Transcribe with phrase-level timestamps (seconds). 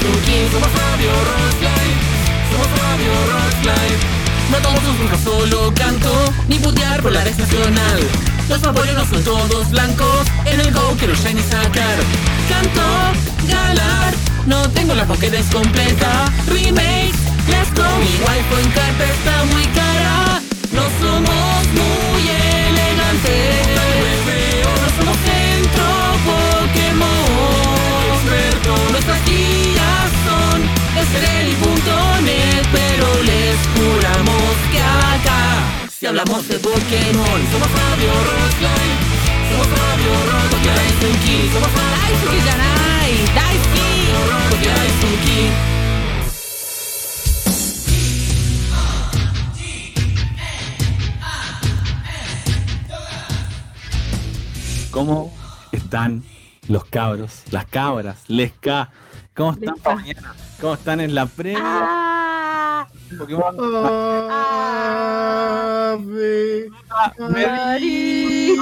[0.00, 1.96] Somos Radio Rockline,
[2.50, 3.98] somos Radio Rockline.
[4.50, 6.10] No tomo sus nunca solo canto,
[6.48, 8.00] ni putear por la red nacional.
[8.48, 11.98] Los no son todos blancos, en el go quiero shiny sacar.
[12.48, 12.82] Canto,
[13.46, 14.14] galar,
[14.46, 16.32] no tengo la Pokédex completa.
[16.48, 17.12] Remake,
[17.48, 17.84] let's go.
[18.00, 20.40] Mi wifi en carta está muy cara,
[20.72, 23.60] no somos muy elegantes.
[31.10, 38.98] Son estrelli.net, pero les juramos que acá, si hablamos de Pokémon, somos Radio Rockline,
[39.50, 39.68] somos
[40.64, 42.40] Daisuki, somos Daisuke.
[43.34, 43.70] Daisuki.
[54.90, 55.32] ¿Cómo
[55.72, 56.24] están
[56.68, 58.90] los cabros, las cabras, les K?
[59.40, 60.34] ¿Cómo están mañana?
[60.60, 61.58] ¿Cómo están en la previa?
[61.62, 62.86] Ah,
[63.18, 63.56] Pokémon
[64.30, 65.98] Ave
[67.18, 68.52] María.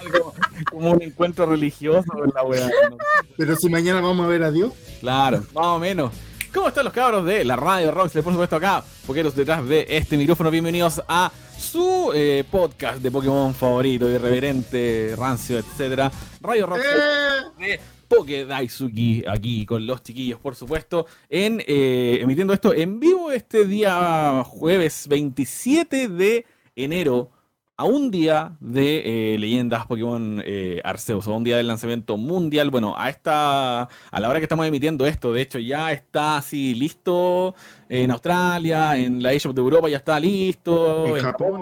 [0.00, 0.34] algo
[0.70, 2.42] como un encuentro religioso con la.
[2.90, 2.96] ¿no?
[3.36, 4.72] Pero si mañana vamos a ver a Dios.
[5.00, 6.12] Claro, más o menos.
[6.54, 8.22] ¿Cómo están los cabros de la radio Roxley?
[8.22, 10.48] Por supuesto acá, Pokeros detrás de este micrófono.
[10.52, 16.12] Bienvenidos a su eh, podcast de Pokémon favorito, irreverente, rancio, etcétera.
[16.40, 22.52] Radio Roxley Eh, de Poké Daisuki aquí con los chiquillos, por supuesto, en eh, emitiendo
[22.52, 27.30] esto en vivo este día jueves 27 de enero.
[27.78, 32.70] A un día de eh, leyendas Pokémon eh, Arceus, a un día del lanzamiento mundial.
[32.70, 36.74] Bueno, a esta, a la hora que estamos emitiendo esto, de hecho, ya está así
[36.74, 37.54] listo
[37.90, 41.60] en Australia, en la eShop de Europa ya está listo, En Japón.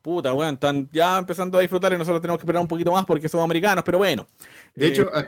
[0.00, 3.04] Puta, weón, están ya empezando a disfrutar y nosotros tenemos que esperar un poquito más
[3.04, 4.28] porque somos americanos, pero bueno.
[4.76, 5.26] De hecho, Eh,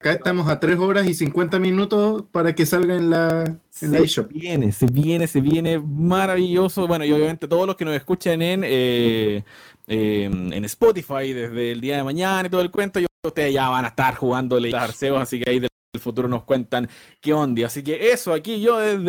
[0.00, 3.98] acá estamos a 3 horas y 50 minutos para que salga en la, en la
[3.98, 4.28] Se eShop.
[4.32, 6.86] viene, se viene, se viene maravilloso.
[6.86, 9.44] Bueno, y obviamente todos los que nos escuchen en, eh,
[9.88, 13.68] eh, en Spotify desde el día de mañana y todo el cuento, yo- ustedes ya
[13.68, 15.68] van a estar jugando las Arceus, así que ahí del
[16.00, 16.88] futuro nos cuentan
[17.20, 17.66] qué onda.
[17.66, 19.02] Así que eso, aquí yo desde,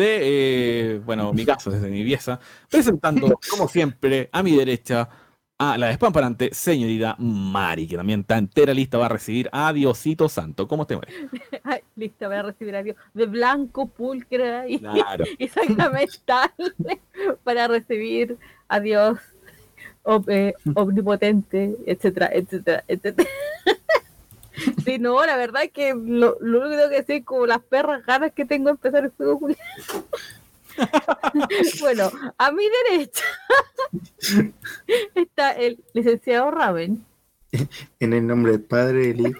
[0.94, 5.08] eh, bueno, mi caso, desde mi pieza, presentando, como siempre, a mi derecha.
[5.62, 10.26] A la despamparante señorita Mari, que también está entera lista, va a recibir a Diosito
[10.26, 10.66] Santo.
[10.66, 11.14] ¿Cómo te mueres?
[11.64, 15.26] ay, listo, voy a recibir a Dios de blanco, pulcra y, Claro.
[15.38, 16.50] y sacramental
[17.44, 18.38] para recibir
[18.68, 19.18] a Dios
[20.28, 23.28] eh, omnipotente, etcétera, etcétera, etcétera.
[24.82, 28.06] Sí, no, la verdad es que lo, lo único que sé es como las perras
[28.06, 29.48] ganas que tengo de empezar el juego.
[31.80, 33.24] Bueno, a mi derecha
[35.14, 37.04] está el licenciado Raven.
[37.98, 39.38] En el nombre del Padre, Hijo.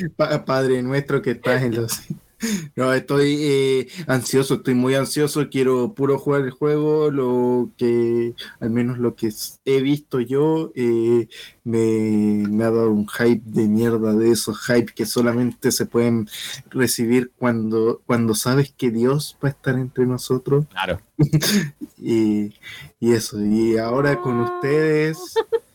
[0.16, 2.02] Pa- Padre nuestro que estás en los.
[2.76, 8.70] No, estoy eh, ansioso, estoy muy ansioso, quiero puro jugar el juego, lo que, al
[8.70, 9.32] menos lo que
[9.64, 11.28] he visto yo, eh,
[11.64, 16.28] me, me ha dado un hype de mierda, de esos hype que solamente se pueden
[16.70, 20.66] recibir cuando, cuando sabes que Dios va a estar entre nosotros.
[20.70, 21.00] Claro.
[22.02, 22.54] Y,
[22.98, 25.18] y eso, y ahora con ustedes,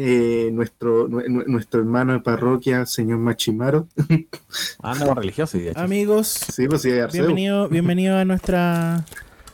[0.00, 3.88] eh, nuestro, nue- nue- nuestro hermano de parroquia, señor Machimaro.
[4.82, 5.80] Andamos religiosos y de hecho.
[5.80, 9.04] Amigos, Sí, pues sí, bienvenido, bienvenido a nuestra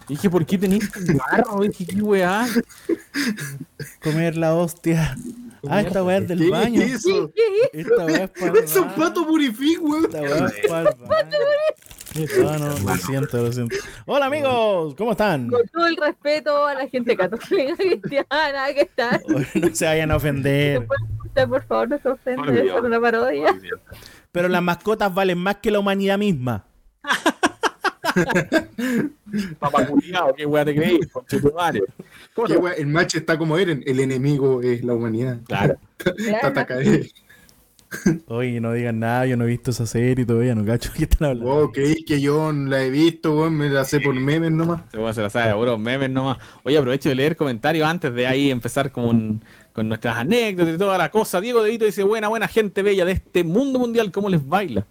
[0.07, 0.59] Dije, ¿por qué
[1.17, 1.61] barro?
[1.63, 2.47] Dije, ¿qué weá?
[4.03, 5.17] comer la hostia.
[5.69, 6.83] Ah, esta weá es del ¿Qué baño.
[6.83, 7.33] es eso?
[7.73, 10.05] Esta weá es para el Es un pato purific, weón.
[10.05, 11.39] Esta weá es para el baño.
[12.49, 13.77] Ah, no, lo siento, lo siento.
[14.07, 15.49] Hola amigos, ¿cómo están?
[15.49, 19.21] Con todo el respeto a la gente católica cristiana que está.
[19.27, 20.87] No se vayan a ofender.
[21.49, 22.79] Por favor, no se ofende, Olvidado.
[22.79, 23.61] es una parodia.
[24.31, 26.65] Pero las mascotas valen más que la humanidad misma.
[29.59, 31.01] Papá culiao, ¿qué weá te creí?
[31.13, 31.83] Conchetumare.
[32.35, 35.39] ¿Cómo Qué se El match está como Eren, el enemigo es la humanidad.
[35.47, 35.77] Claro.
[36.41, 37.11] Tatakae.
[38.27, 41.29] Oye, no digan nada, yo no he visto esa serie todavía, no cacho qué están
[41.29, 41.51] hablando.
[41.51, 44.83] Wow, creí que yo la he visto, weón, me la sé por memes nomás.
[44.91, 46.39] Se puede hacer la saga de puros memes nomás.
[46.65, 50.99] Oye, aprovecho de leer comentarios antes de ahí empezar con, con nuestras anécdotas y toda
[50.99, 51.41] la cosa.
[51.41, 54.87] Diego Dedito dice, buena, buena gente bella de este mundo mundial, ¿cómo les baila?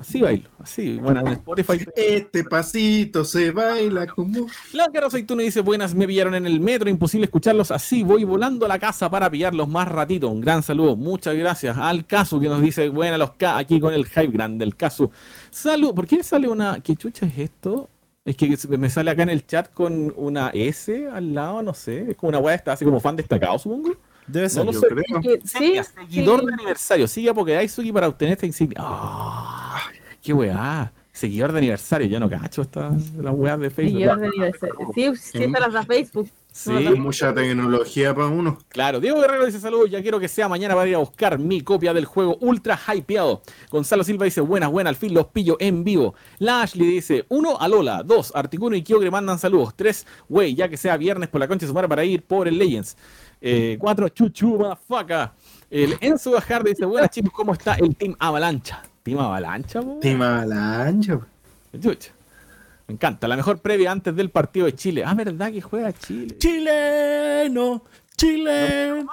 [0.00, 0.96] Así bailo, así.
[0.96, 1.84] Bueno, en Spotify.
[1.94, 4.46] Este pasito se baila como.
[4.72, 8.68] Lázaro Aceituno dice, buenas, me pillaron en el metro, imposible escucharlos así, voy volando a
[8.68, 10.30] la casa para pillarlos más ratito.
[10.30, 13.92] Un gran saludo, muchas gracias al Casu que nos dice, buena los K, aquí con
[13.92, 15.10] el hype grande, el Casu.
[15.50, 17.90] Salud, ¿por qué sale una, qué chucha es esto?
[18.24, 22.12] Es que me sale acá en el chat con una S al lado, no sé,
[22.12, 23.90] es como una weá esta, así como fan destacado, supongo.
[24.30, 24.64] Debe ser.
[24.64, 24.86] lo Yo sé.
[24.88, 25.20] creo.
[25.20, 26.46] Que- sí, seguidor sí.
[26.46, 27.08] de aniversario.
[27.08, 28.78] Sigue a Pokédaisuki para obtener esta insignia.
[28.80, 29.80] ¡Ah!
[30.22, 30.92] ¡Qué weá!
[31.12, 32.06] Seguidor de aniversario.
[32.08, 32.90] Ya no cacho esta,
[33.20, 33.92] las weas de Facebook.
[34.00, 34.74] Seguidor de aniversario.
[34.94, 36.30] Sí, sí, estas las da Facebook.
[36.52, 38.58] Sí, No, Mucha tecnología para uno.
[38.70, 38.98] claro.
[39.00, 39.88] Diego Guerrero dice saludos.
[39.90, 43.42] Ya quiero que sea mañana para ir a buscar mi copia del juego ultra hypeado.
[43.70, 44.90] Gonzalo Silva dice buenas, buenas.
[44.90, 46.14] Al fin los pillo en vivo.
[46.38, 48.02] La Ashley dice uno a Lola.
[48.02, 49.74] Dos, Articuno y Kyogre mandan saludos.
[49.76, 52.48] Tres, wey, ya que sea viernes por la concha de su madre para ir por
[52.48, 52.96] el Legends.
[53.40, 55.30] Eh, cuatro, chuchu, motherfucker.
[55.70, 58.82] El Enzo Gajardo dice buenas chicos, ¿cómo está el Team Avalancha?
[59.02, 59.98] ¿Team Avalancha, po?
[60.00, 61.18] Tema la ancha.
[61.80, 62.12] Chucha.
[62.86, 63.28] Me encanta.
[63.28, 65.04] La mejor previa antes del partido de Chile.
[65.06, 66.36] Ah, ¿verdad que juega Chile?
[66.38, 67.82] Chileno,
[68.16, 69.08] chileno.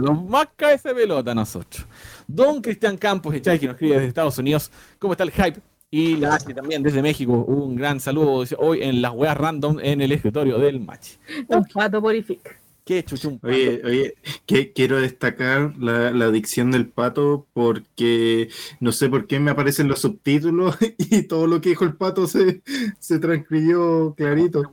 [0.00, 1.86] Los más cabeza de pelota nosotros.
[2.26, 4.70] Don Cristian Campos, Echay, que nos escribe desde Estados Unidos.
[4.98, 5.60] ¿Cómo está el hype?
[5.90, 7.32] Y la Ashley también desde México.
[7.32, 11.16] Un gran saludo hoy en las weas random en el escritorio del match.
[11.48, 12.61] Un pato porific.
[12.84, 13.38] Qué chuchum.
[13.44, 14.14] Oye, oye,
[14.44, 18.48] que quiero destacar la, la adicción del pato porque
[18.80, 22.26] no sé por qué me aparecen los subtítulos y todo lo que dijo el pato
[22.26, 22.62] se,
[22.98, 24.64] se transcribió clarito.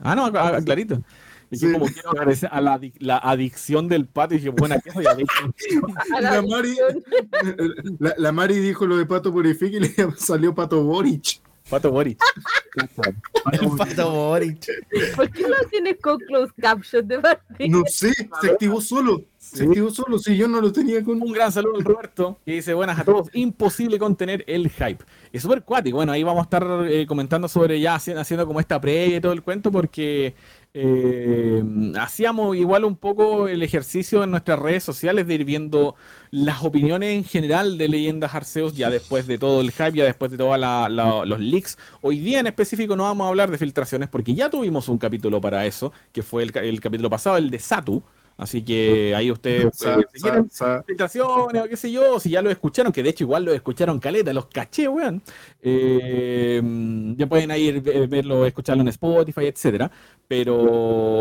[0.00, 1.02] Ah, no, ah, ah, clarito.
[1.50, 1.72] Que Sí.
[1.72, 5.04] como quiero agradecer a la, adic- la adicción del pato, y dije, buena, que soy
[5.04, 5.52] adicto.
[6.20, 6.76] La Mari,
[7.98, 11.40] la, la Mari dijo lo de pato purifica y le salió pato Boric.
[11.70, 12.00] Pato.
[12.02, 12.16] El
[13.76, 14.66] pato Boric.
[15.16, 17.68] ¿Por qué no tienes con closed caption de partida?
[17.68, 19.22] No sé, se activó solo.
[19.38, 21.20] Se activó solo, si yo no lo tenía con.
[21.20, 23.28] Un gran saludo al Roberto, que dice buenas a todos.
[23.32, 25.02] Imposible contener el hype.
[25.32, 25.96] Es súper cuático.
[25.96, 29.20] Bueno, ahí vamos a estar eh, comentando sobre ya haci- haciendo como esta previa y
[29.20, 30.34] todo el cuento, porque
[30.72, 31.62] eh,
[31.98, 35.96] hacíamos igual un poco el ejercicio en nuestras redes sociales de ir viendo
[36.30, 40.30] las opiniones en general de Leyendas Arceus, ya después de todo el hype, ya después
[40.30, 40.58] de todos
[41.26, 41.76] los leaks.
[42.02, 45.40] Hoy día en específico no vamos a hablar de filtraciones, porque ya tuvimos un capítulo
[45.40, 48.02] para eso, que fue el, el capítulo pasado, el de Satu.
[48.40, 52.18] Así que ahí ustedes Sa- eh, si quieren sa- sa- filtraciones o qué sé yo,
[52.18, 55.20] si ya lo escucharon, que de hecho igual lo escucharon caleta, los caché, weón.
[55.62, 56.62] Eh,
[57.18, 59.90] ya pueden ir eh, verlo, escucharlo en Spotify, etcétera.
[60.26, 60.56] Pero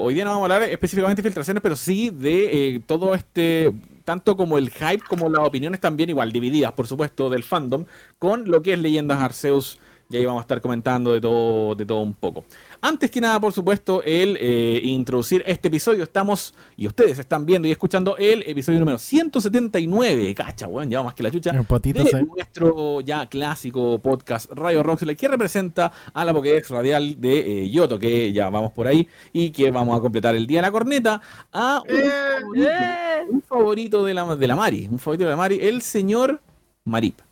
[0.02, 3.74] hoy día no vamos a hablar específicamente de filtraciones, pero sí de eh, todo este,
[4.06, 7.84] tanto como el hype, como las opiniones también igual divididas, por supuesto, del fandom,
[8.18, 9.78] con lo que es Leyendas Arceus.
[10.12, 12.44] Y ahí vamos a estar comentando de todo, de todo un poco.
[12.82, 16.04] Antes que nada, por supuesto, el eh, introducir este episodio.
[16.04, 20.34] Estamos, y ustedes están viendo y escuchando el episodio número 179.
[20.34, 21.52] Cacha, weón, ya más que la chucha.
[21.52, 27.22] El patito de nuestro ya clásico podcast Radio Roxley, que representa a la Pokédex radial
[27.22, 30.58] de eh, Yoto, que ya vamos por ahí, y que vamos a completar el día
[30.58, 31.22] de la corneta
[31.54, 33.26] a un, favorito, ¡Eh!
[33.30, 36.42] un favorito de la, de la Mari, un favorito de la Mari, el señor
[36.84, 37.29] Marip.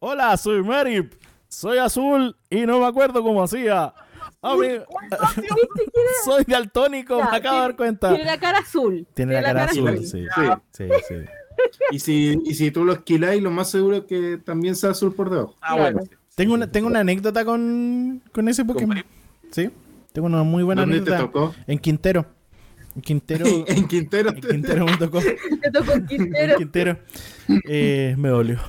[0.00, 1.12] Hola, soy Marip.
[1.48, 3.92] Soy azul y no me acuerdo cómo hacía.
[4.42, 4.68] Ami-
[5.36, 6.12] ¿Viste quién era?
[6.24, 8.08] soy daltónico, me acabo de dar cuenta.
[8.10, 9.06] Tiene la cara azul.
[9.14, 10.26] Tiene la cara azul, sí.
[10.72, 10.84] Sí.
[11.08, 11.14] Sí.
[11.90, 15.12] Y si, y si tú lo esquiláis, lo más seguro es que también sea azul
[15.12, 15.56] por debajo.
[15.60, 15.96] Ah, Claro.
[15.96, 16.10] bueno.
[16.36, 19.02] Tengo una, tengo una anécdota con, con ese Pokémon.
[19.50, 19.68] Sí,
[20.12, 21.52] tengo una muy buena ¿Dónde te tocó?
[21.66, 22.26] En Quintero.
[22.94, 23.44] En Quintero.
[23.66, 24.30] en Quintero.
[24.30, 25.18] en Quintero me tocó.
[25.20, 26.56] Te tocó En Quintero.
[26.58, 26.98] Quintero.
[27.68, 28.60] Eh, me dolió.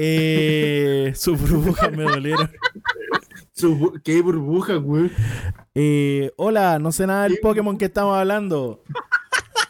[0.00, 2.48] Eh, sus burbujas me dolieron.
[3.52, 5.10] Su bu- ¿Qué burbuja, güey?
[5.74, 8.84] Eh, hola, no sé nada del Pokémon que estamos hablando.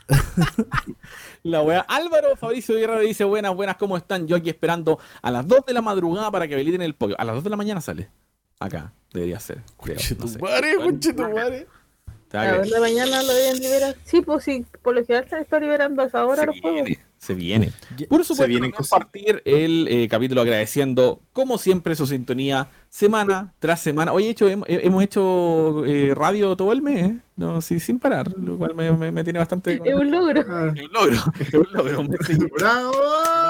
[1.43, 1.81] La wea.
[1.89, 4.27] Álvaro Fabricio Guerrero dice: Buenas, buenas, ¿cómo están?
[4.27, 7.17] Yo aquí esperando a las 2 de la madrugada para que habiliten el Pokémon.
[7.21, 8.11] A las 2 de la mañana sale.
[8.61, 9.63] Acá, debería ser.
[9.77, 11.67] Conchetumare, conchetumare.
[12.33, 12.61] A creer.
[12.61, 13.97] ver, de mañana lo deben liberar.
[14.05, 16.89] Sí, pues sí, por lo general se está liberando a esa hora se los juegos.
[17.35, 18.09] Viene, se viene.
[18.09, 18.99] Por supuesto, vienen también cosas.
[18.99, 24.13] partir el eh, capítulo agradeciendo, como siempre, su sintonía semana tras semana.
[24.13, 27.17] Hoy hecho, hem- he- hemos hecho eh, radio todo el mes, ¿eh?
[27.37, 29.81] no, sí, sin parar, lo cual me, me- me tiene bastante...
[29.85, 30.41] Es un logro.
[30.41, 32.03] Es un logro, es un logro.
[32.59, 32.93] ¡Bravo!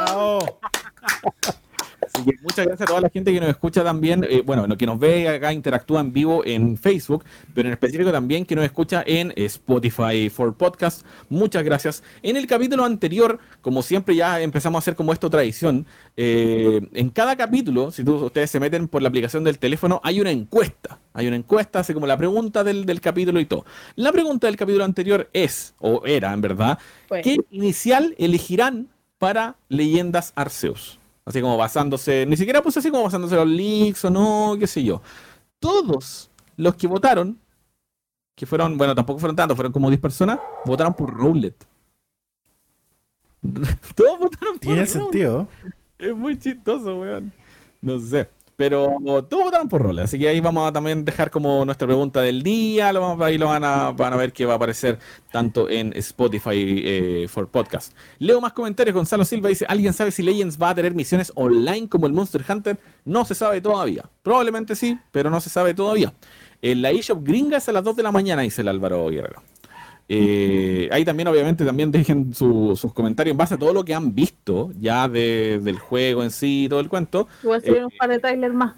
[0.06, 0.60] Bravo.
[2.14, 4.86] Así que muchas gracias a toda la gente que nos escucha también, eh, bueno, que
[4.86, 7.24] nos ve acá, interactúa en vivo en Facebook,
[7.54, 11.04] pero en específico también que nos escucha en Spotify for Podcast.
[11.28, 12.02] Muchas gracias.
[12.22, 15.86] En el capítulo anterior, como siempre ya empezamos a hacer como esto tradición,
[16.16, 20.20] eh, en cada capítulo, si tú- ustedes se meten por la aplicación del teléfono, hay
[20.20, 20.98] una encuesta.
[21.14, 23.64] Hay una encuesta, así como la pregunta del, del capítulo y todo.
[23.96, 28.88] La pregunta del capítulo anterior es, o era en verdad, Pues, ¿Qué inicial elegirán
[29.18, 30.98] para Leyendas Arceus?
[31.28, 34.66] Así como basándose, ni siquiera puse así como basándose en los leaks o no, qué
[34.66, 35.02] sé yo.
[35.58, 37.38] Todos los que votaron,
[38.34, 41.66] que fueron, bueno, tampoco fueron tantos, fueron como 10 personas, votaron por Rowlet.
[43.94, 44.88] Todos votaron por Tiene Rowlet.
[44.88, 45.48] sentido.
[45.98, 47.30] Es muy chistoso, weón.
[47.82, 48.28] No sé.
[48.58, 48.96] Pero
[49.30, 52.42] todos votaron por Roller, así que ahí vamos a también dejar como nuestra pregunta del
[52.42, 54.98] día, lo vamos, ahí lo van a, van a ver que va a aparecer
[55.30, 57.92] tanto en Spotify eh, for Podcast.
[58.18, 61.88] Leo más comentarios, Gonzalo Silva dice, ¿alguien sabe si Legends va a tener misiones online
[61.88, 62.76] como el Monster Hunter?
[63.04, 64.02] No se sabe todavía.
[64.24, 66.12] Probablemente sí, pero no se sabe todavía.
[66.60, 69.40] En la eShop gringa es a las 2 de la mañana, dice el Álvaro Guerrero.
[70.10, 73.94] Eh, ahí también, obviamente, también dejen su- sus comentarios en base a todo lo que
[73.94, 77.28] han visto ya de- del juego en sí y todo el cuento.
[77.42, 78.74] Voy a hacer un par de trailers más.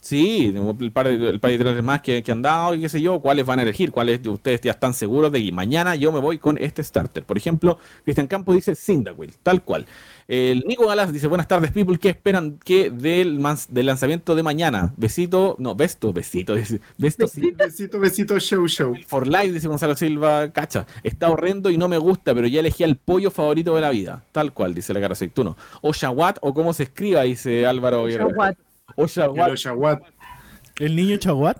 [0.00, 2.90] Sí, el par de, el par de trailers más que, que han dado y qué
[2.90, 5.96] sé yo, cuáles van a elegir, cuáles de ustedes ya están seguros de que mañana
[5.96, 7.24] yo me voy con este starter.
[7.24, 9.86] Por ejemplo, Cristian Campos dice Cyndaquil, tal cual.
[10.26, 14.42] El Nico Galas dice, buenas tardes, people, ¿qué esperan que del, mans- del lanzamiento de
[14.42, 14.94] mañana?
[14.96, 18.94] Besito, no, besto, besito, dice, besto, sí, Besito, besito, show, show.
[19.06, 22.84] For Life, dice Gonzalo Silva, cacha, está horrendo y no me gusta, pero ya elegí
[22.84, 24.24] al pollo favorito de la vida.
[24.32, 25.56] Tal cual, dice la cara aceituno.
[25.82, 28.04] O Shawat, o cómo se escriba, dice Álvaro.
[28.04, 28.54] What?
[28.96, 30.02] O El Shawat, Oshawat.
[30.78, 31.58] El niño Chaguat.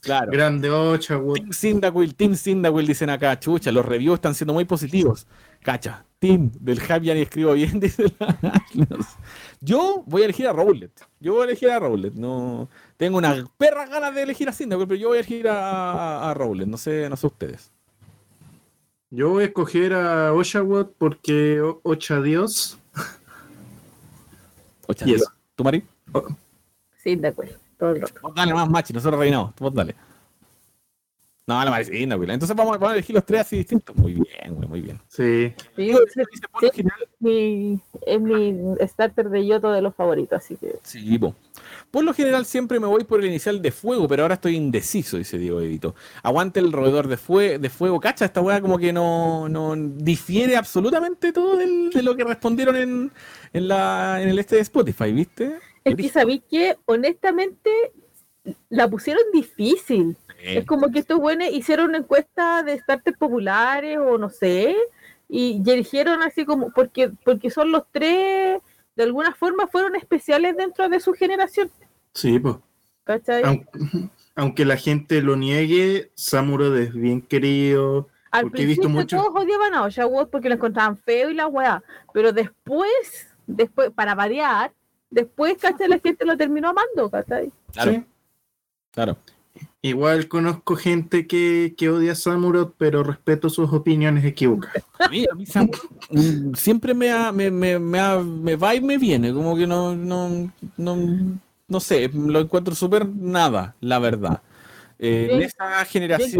[0.00, 0.30] Claro.
[0.32, 1.34] grande Oshawat.
[1.34, 5.26] Team Cyndaquil, Team Cyndaquil dicen acá, chucha, los reviews están siendo muy positivos.
[5.62, 8.38] Cacha, Team del Hype ya ni escribo bien, dice la
[9.60, 10.92] Yo voy a elegir a Rowlet.
[11.18, 12.14] Yo voy a elegir a Rowlet.
[12.14, 16.30] No, tengo unas perras ganas de elegir a Cyndaquil, pero yo voy a elegir a,
[16.30, 16.68] a Rowlet.
[16.68, 17.72] No sé, no sé ustedes.
[19.10, 22.78] Yo voy a escoger a Oshawat porque O- Ocha Dios.
[24.86, 25.24] Ocha, Yes.
[25.56, 25.84] ¿Tú, Mari?
[27.02, 27.54] Sí, de acuerdo.
[27.78, 28.14] Todo el rato.
[28.22, 29.52] Vos dale más, machi, nosotros reinamos.
[29.58, 29.94] Vos dale.
[31.44, 32.30] No, la Mari, Cyndaquil.
[32.30, 33.96] Entonces vamos, vamos a elegir los tres así distintos.
[33.96, 35.00] Muy bien, güey, muy bien.
[35.08, 35.52] Sí.
[35.74, 38.56] Sí, Dice, sí, por lo sí, general, mi, es mi
[38.86, 41.34] starter de Yoto de los favoritos, así que Sí, po.
[41.90, 45.16] Por lo general siempre me voy por el inicial de fuego, pero ahora estoy indeciso,
[45.18, 45.96] dice Diego Edito.
[46.22, 47.98] Aguante el roedor de, fue- de fuego.
[47.98, 52.76] Cacha, esta weá como que no, no difiere absolutamente todo del- de lo que respondieron
[52.76, 53.10] en,
[53.52, 55.56] en, la, en el este de Spotify, ¿viste?
[55.84, 57.68] es que sabéis que honestamente
[58.68, 60.16] la pusieron difícil.
[60.42, 64.76] Es como que estos buenos hicieron una encuesta de starters populares o no sé,
[65.28, 68.60] y, y eligieron así como, porque, porque son los tres,
[68.96, 71.70] de alguna forma fueron especiales dentro de su generación.
[72.14, 72.56] Sí, pues.
[73.04, 73.42] ¿Cachai?
[73.44, 73.68] Aunque,
[74.34, 78.08] aunque la gente lo niegue, Samuro es bien querido.
[78.32, 81.34] Al porque he visto principio mucho- todos odiaban a Oshawott porque lo encontraban feo y
[81.34, 81.82] la weá,
[82.12, 84.72] pero después, después, para variar,
[85.10, 85.86] después, ¿cachai?
[85.88, 87.52] La gente lo terminó amando, ¿cachai?
[87.72, 88.04] claro, Sí.
[88.92, 89.16] Claro.
[89.84, 94.84] Igual conozco gente que, que odia a Samurot, pero respeto sus opiniones equivocadas.
[94.98, 95.70] A mí, a mí Sam-
[96.10, 99.66] mm, siempre me, ha- me, me, me, ha- me va y me viene, como que
[99.66, 100.96] no, no, no,
[101.66, 104.40] no sé, lo encuentro súper nada, la verdad.
[105.00, 106.30] Eh, en esa generación...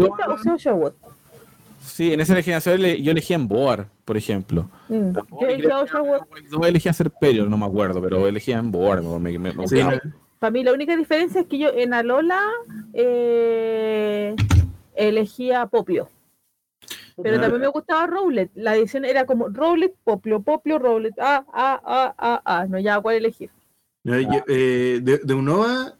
[1.85, 4.69] Sí, en esa generación le- yo elegí en Boar, por ejemplo.
[4.87, 5.11] Mm.
[6.49, 9.01] Yo elegí a Serperio, no me acuerdo, pero elegí en Boar.
[9.03, 9.99] Me, me- me- Sí, me-
[10.43, 12.41] Para mí la única diferencia es que yo en Alola
[12.91, 14.35] eh,
[14.93, 16.09] elegí a Popio.
[17.15, 18.51] Pero también me gustaba Rowlet.
[18.53, 21.13] La edición era como Rowlet, Popio, Popio, Rowlet.
[21.17, 22.65] Ah, ah, ah, ah, ah.
[22.67, 23.51] No, ya cuál elegir.
[24.03, 24.15] Yo,
[24.49, 25.93] eh, de, de Unova,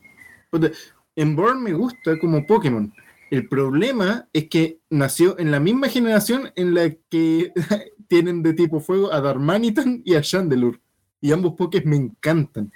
[1.16, 2.94] en Born me gusta como Pokémon.
[3.32, 7.54] El problema es que nació en la misma generación en la que
[8.10, 10.82] tienen de tipo fuego a Darmanitan y a Chandelure.
[11.22, 12.74] Y ambos Pokés me encantan.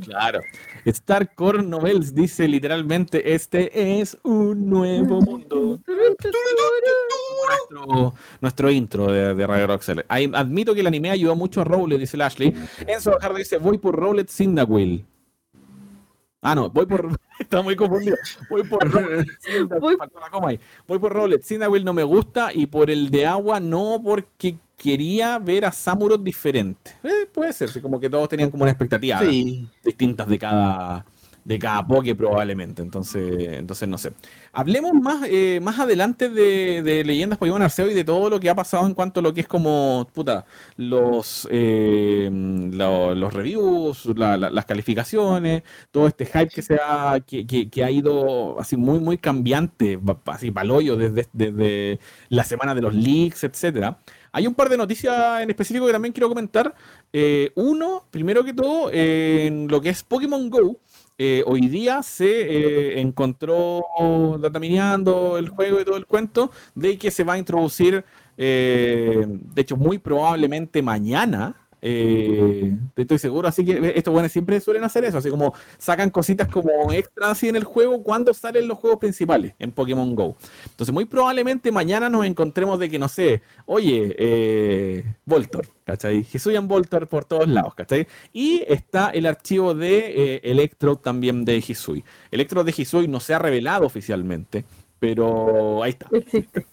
[0.00, 0.40] Claro.
[0.84, 5.80] Star Core Novels dice literalmente: Este es un nuevo mundo.
[7.70, 10.04] Nuestro, nuestro intro de, de Radio Roxel.
[10.08, 12.54] Admito que el anime ayudó mucho a Rowlet, dice Lashley.
[12.86, 15.06] Enzo Bajardo dice: Voy por Rowlet Cyndaquil.
[16.40, 17.08] Ah, no, voy por.
[17.38, 18.16] Está muy confundido.
[18.50, 19.26] Voy por Rowlet.
[19.80, 19.96] Voy-.
[20.88, 21.44] Voy por Rowlet.
[21.44, 26.22] Cyndaquil no me gusta y por el de agua no, porque quería ver a Samurott
[26.22, 26.92] diferente.
[27.04, 29.68] Eh, puede ser, sí, como que todos tenían como una expectativa Sí.
[29.84, 31.04] distintas de cada
[31.44, 32.82] de cada Poké probablemente.
[32.82, 33.24] Entonces,
[33.58, 34.12] entonces no sé.
[34.52, 38.48] Hablemos más, eh, más adelante de, de leyendas Pokémon Arceo y de todo lo que
[38.48, 40.44] ha pasado en cuanto a lo que es como, puta,
[40.76, 47.18] los, eh, lo- los reviews, la- la- las calificaciones, todo este hype que se ha,
[47.26, 51.98] que, que- que ha ido así muy, muy cambiante, así paloyo desde, desde
[52.28, 53.98] la semana de los leaks, etcétera.
[54.34, 56.74] Hay un par de noticias en específico que también quiero comentar.
[57.12, 60.80] Eh, uno, primero que todo, en lo que es Pokémon Go,
[61.18, 63.84] eh, hoy día se eh, encontró
[64.40, 69.76] datamineando el juego y todo el cuento de que se va a introducir, de hecho
[69.76, 75.28] muy probablemente mañana, Eh, estoy seguro, así que estos buenos siempre suelen hacer eso, así
[75.30, 79.72] como sacan cositas como extras así en el juego cuando salen los juegos principales en
[79.72, 80.36] Pokémon Go.
[80.64, 86.24] Entonces, muy probablemente mañana nos encontremos de que, no sé, oye, eh, Voltor, ¿cachai?
[86.32, 88.06] Hisuian Voltor por todos lados, ¿cachai?
[88.32, 92.04] Y está el archivo de eh, Electro también de Hisui.
[92.30, 94.64] Electro de Hisui no se ha revelado oficialmente,
[95.00, 96.06] pero ahí está.
[96.12, 96.64] Existe.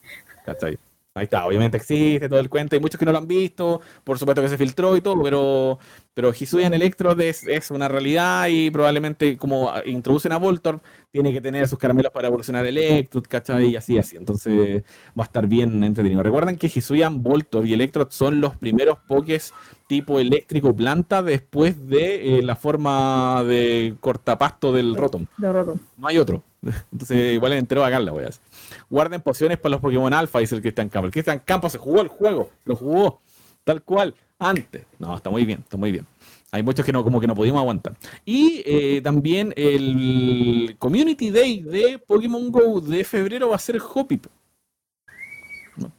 [0.45, 0.77] ¿cachai?
[1.19, 4.17] Ahí está, obviamente existe todo el cuento, hay muchos que no lo han visto, por
[4.17, 5.79] supuesto que se filtró y todo, pero,
[6.13, 11.41] pero Hisuian Electrode es, es una realidad y probablemente como introducen a Voltorb, tiene que
[11.41, 13.69] tener sus caramelos para evolucionar Electrode, ¿cachai?
[13.69, 14.83] Y así, así, entonces
[15.17, 16.23] va a estar bien entretenido.
[16.23, 19.53] Recuerden que Hisuian, Voltorb y Electrode son los primeros pokés
[19.89, 25.25] tipo eléctrico planta después de eh, la forma de cortapasto del Rotom.
[25.37, 25.79] De Rotom.
[25.97, 26.43] No hay otro.
[26.91, 28.43] Entonces, igual entero acá la voy a hacer.
[28.89, 31.07] Guarden pociones para los Pokémon Alpha, dice el Cristian Campos.
[31.07, 33.21] El Cristian Campos se jugó el juego, lo jugó
[33.63, 34.85] tal cual antes.
[34.97, 36.05] No, está muy bien, está muy bien.
[36.51, 37.93] Hay muchos que no, como que no pudimos aguantar.
[38.25, 44.19] Y eh, también el Community Day de Pokémon Go de febrero va a ser Hoppy.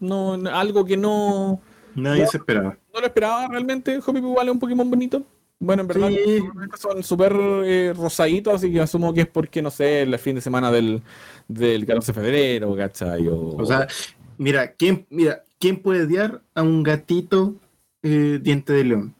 [0.01, 1.61] No, no, algo que no,
[1.95, 2.29] Nadie No.
[2.31, 2.77] se esperaba.
[2.93, 3.99] no lo esperaba realmente.
[4.05, 5.23] Hoppy igual es un Pokémon bonito.
[5.59, 6.41] Bueno, en verdad Sí.
[6.79, 7.35] son súper
[7.65, 11.03] eh, rosaditos, así que asumo que es porque, no sé, el fin de semana del,
[11.53, 13.27] del 14 de febrero, ¿cachai?
[13.29, 13.87] O, O sea,
[14.39, 17.55] mira, ¿quién, mira, ¿quién puede odiar a un gatito
[18.03, 19.15] eh, diente de león?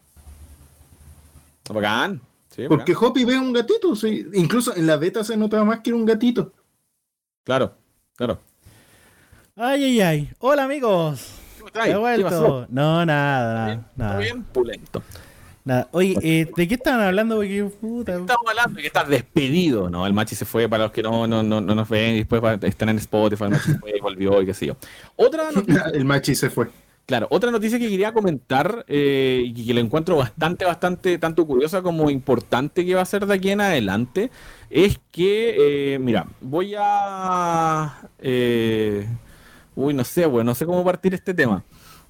[1.73, 2.21] bacán.
[2.49, 3.09] Sí, Porque bacán.
[3.11, 4.27] Hoppy ve un gatito, sí.
[4.35, 6.53] incluso en la beta se notaba más que era un gatito.
[7.45, 7.75] Claro,
[8.17, 8.39] claro.
[9.57, 10.31] Ay, ay, ay.
[10.39, 11.35] Hola, amigos.
[11.75, 12.41] Ay, He ¿qué pasó?
[12.41, 12.67] vuelto.
[12.71, 13.77] No, nada, nada.
[13.77, 14.43] ¿Todo nada, bien?
[14.45, 15.03] Pulento.
[15.65, 15.89] Nada.
[15.93, 17.37] Oye, eh, ¿de qué estaban hablando?
[17.37, 18.13] Porque, puta.
[18.17, 20.07] Estamos hablando de que estás despedido, ¿no?
[20.07, 22.43] El Machi se fue para los que no, no, no, no nos ven y después
[22.63, 24.77] están en Spotify, el Machi se fue y volvió y qué sé yo.
[25.17, 26.69] Otra noticia, El machi se fue.
[27.07, 31.83] claro, otra noticia que quería comentar eh, y que la encuentro bastante, bastante, tanto curiosa
[31.83, 34.31] como importante que va a ser de aquí en adelante,
[34.71, 38.09] es que, eh, mira, voy a...
[38.19, 39.09] eh,
[39.75, 41.65] uy, no sé, bueno, no sé cómo partir este tema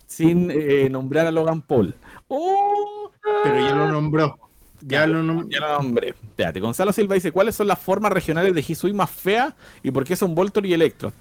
[0.07, 1.95] sin eh, nombrar a Logan Paul.
[2.29, 3.10] ¡Oh!
[3.23, 4.39] Pero ya lo nombró.
[4.81, 5.49] Ya lo nombró.
[5.49, 6.09] Ya lo nombré.
[6.09, 10.05] Espérate, Gonzalo Silva dice, ¿cuáles son las formas regionales de Hisui más feas y por
[10.05, 11.13] qué son Voltor y Electro?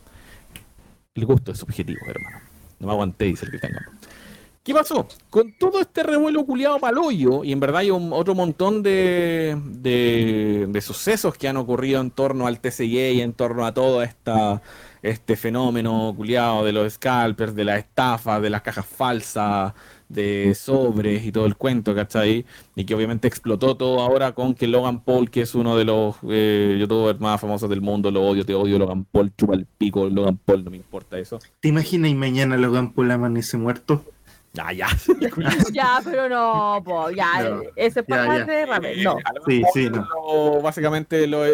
[1.16, 2.38] El gusto es subjetivo, hermano.
[2.80, 3.86] No me aguanté, dice el que tenga.
[4.64, 5.08] ¿Qué pasó?
[5.30, 10.68] Con todo este revuelo culiado paloyo, y en verdad hay un, otro montón de, de,
[10.70, 14.62] de sucesos que han ocurrido en torno al TCG y en torno a todo esta,
[15.02, 19.74] este fenómeno culiado de los scalpers, de las estafas, de las cajas falsas,
[20.10, 22.46] de sobres y todo el cuento, ¿cachai?
[22.76, 26.16] Y que obviamente explotó todo ahora con que Logan Paul, que es uno de los
[26.28, 30.10] eh, youtubers más famosos del mundo, lo odio, te odio, Logan Paul, chupa el pico,
[30.10, 31.40] Logan Paul, no me importa eso.
[31.60, 34.04] ¿Te imaginas y mañana Logan Paul amanece muerto?
[34.52, 34.88] Ya, ya.
[35.72, 38.46] Ya, pero no, po, ya, No, ese es ya, para ya.
[38.46, 39.14] de ramen, no.
[39.36, 40.08] Lo Sí, sí, no.
[40.56, 41.52] lo- básicamente lo, eh,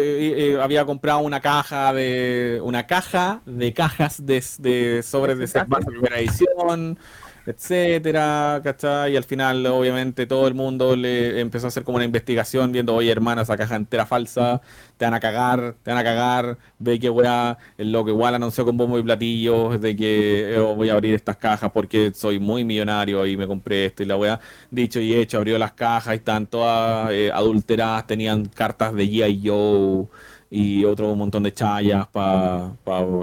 [0.54, 5.68] eh, había comprado una caja de una caja de cajas de, de sobres de Set
[5.68, 6.98] Back de primera edición,
[7.46, 9.12] etcétera, ¿cachai?
[9.12, 12.94] Y al final, obviamente, todo el mundo le empezó a hacer como una investigación viendo,
[12.94, 14.60] oye, hermana, esa caja entera falsa,
[14.96, 18.64] te van a cagar, te van a cagar, ve que weá, el loco igual anunció
[18.64, 22.64] con bombo y platillos de que eh, voy a abrir estas cajas porque soy muy
[22.64, 24.40] millonario y me compré esto y la weá.
[24.70, 29.42] Dicho y hecho, abrió las cajas y están todas eh, adulteradas, tenían cartas de G.I.
[29.48, 30.06] Joe
[30.50, 32.72] y otro montón de chayas para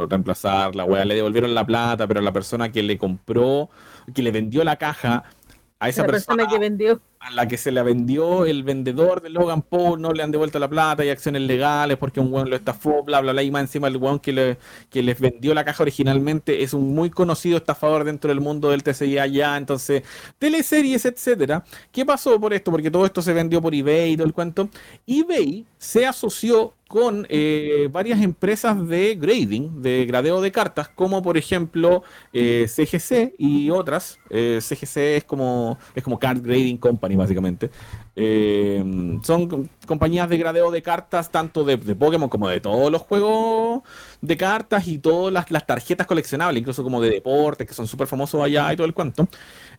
[0.09, 1.05] reemplazar la weá.
[1.05, 3.69] Le devolvieron la plata, pero la persona que le compró,
[4.13, 5.23] que le vendió la caja,
[5.79, 7.01] a esa La persona que vendió.
[7.23, 10.59] A la que se la vendió el vendedor de Logan Paul, no le han devuelto
[10.59, 13.61] la plata, hay acciones legales porque un weón lo estafó, bla, bla, bla, y más
[13.61, 14.57] encima el weón que, le,
[14.89, 18.83] que les vendió la caja originalmente es un muy conocido estafador dentro del mundo del
[18.83, 20.03] TCI allá, entonces,
[20.37, 21.63] teleseries, etcétera.
[21.91, 22.71] ¿Qué pasó por esto?
[22.71, 24.69] Porque todo esto se vendió por eBay y todo el cuento.
[25.07, 31.37] eBay se asoció con eh, varias empresas de grading, de gradeo de cartas, como por
[31.37, 34.19] ejemplo eh, CGC y otras.
[34.29, 37.69] Eh, CGC es como, es como Card Grading Company, básicamente.
[38.15, 38.83] Eh,
[39.23, 43.01] son com- compañías de gradeo de cartas, tanto de, de Pokémon como de todos los
[43.01, 43.81] juegos
[44.21, 48.41] de cartas y todas las, tarjetas coleccionables, incluso como de deportes, que son súper famosos
[48.41, 49.27] allá y todo el cuento.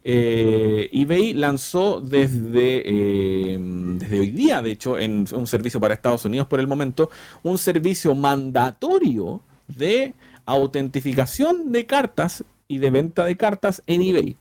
[0.03, 6.25] Eh, eBay lanzó desde, eh, desde hoy día, de hecho, en un servicio para Estados
[6.25, 7.11] Unidos por el momento,
[7.43, 10.15] un servicio mandatorio de
[10.47, 14.37] autentificación de cartas y de venta de cartas en eBay.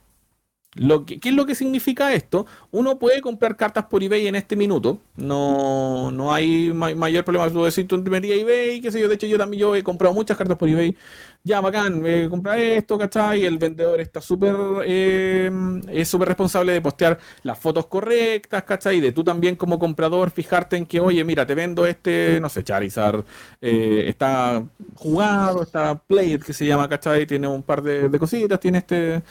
[1.05, 2.47] ¿Qué es lo que significa esto?
[2.71, 4.99] Uno puede comprar cartas por eBay en este minuto.
[5.15, 7.49] No, no hay ma- mayor problema.
[7.51, 9.07] Tú decir, tú meterías eBay, qué sé yo.
[9.07, 10.95] De hecho, yo también yo he comprado muchas cartas por eBay.
[11.43, 13.45] ya, bacán, me compra esto, ¿cachai?
[13.45, 14.55] El vendedor está súper,
[14.85, 15.51] eh,
[15.89, 18.99] es súper responsable de postear las fotos correctas, ¿cachai?
[19.01, 22.63] De tú también como comprador fijarte en que, oye, mira, te vendo este, no sé,
[22.63, 23.23] Charizard,
[23.61, 24.63] eh, está
[24.95, 27.25] jugado, está played, que se llama, ¿cachai?
[27.27, 29.21] Tiene un par de cositas, tiene este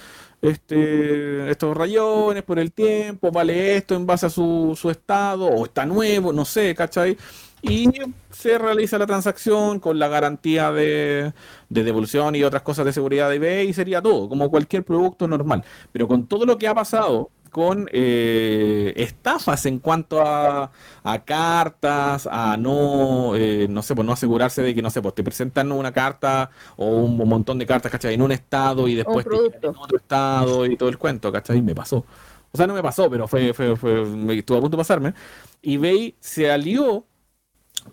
[0.43, 5.65] este, estos rayones por el tiempo, vale esto en base a su, su estado, o
[5.65, 7.17] está nuevo, no sé, ¿cachai?
[7.63, 7.89] Y
[8.31, 11.33] se realiza la transacción con la garantía de,
[11.69, 15.29] de devolución y otras cosas de seguridad de eBay y sería todo, como cualquier producto
[15.29, 15.65] normal.
[15.93, 20.73] Pero con todo lo que ha pasado con eh, estafas en cuanto a,
[21.05, 25.15] a cartas, a no, eh, no sé, pues no asegurarse de que, no sé, pues
[25.15, 28.15] te presentan una carta o un, montón de cartas, ¿cachai?
[28.15, 31.63] En un estado y después te en otro estado y todo el cuento, ¿cachai?
[31.63, 32.05] Me pasó.
[32.53, 35.15] O sea, no me pasó, pero fue, fue, fue, me estuvo a punto de pasarme.
[35.63, 37.07] eBay se alió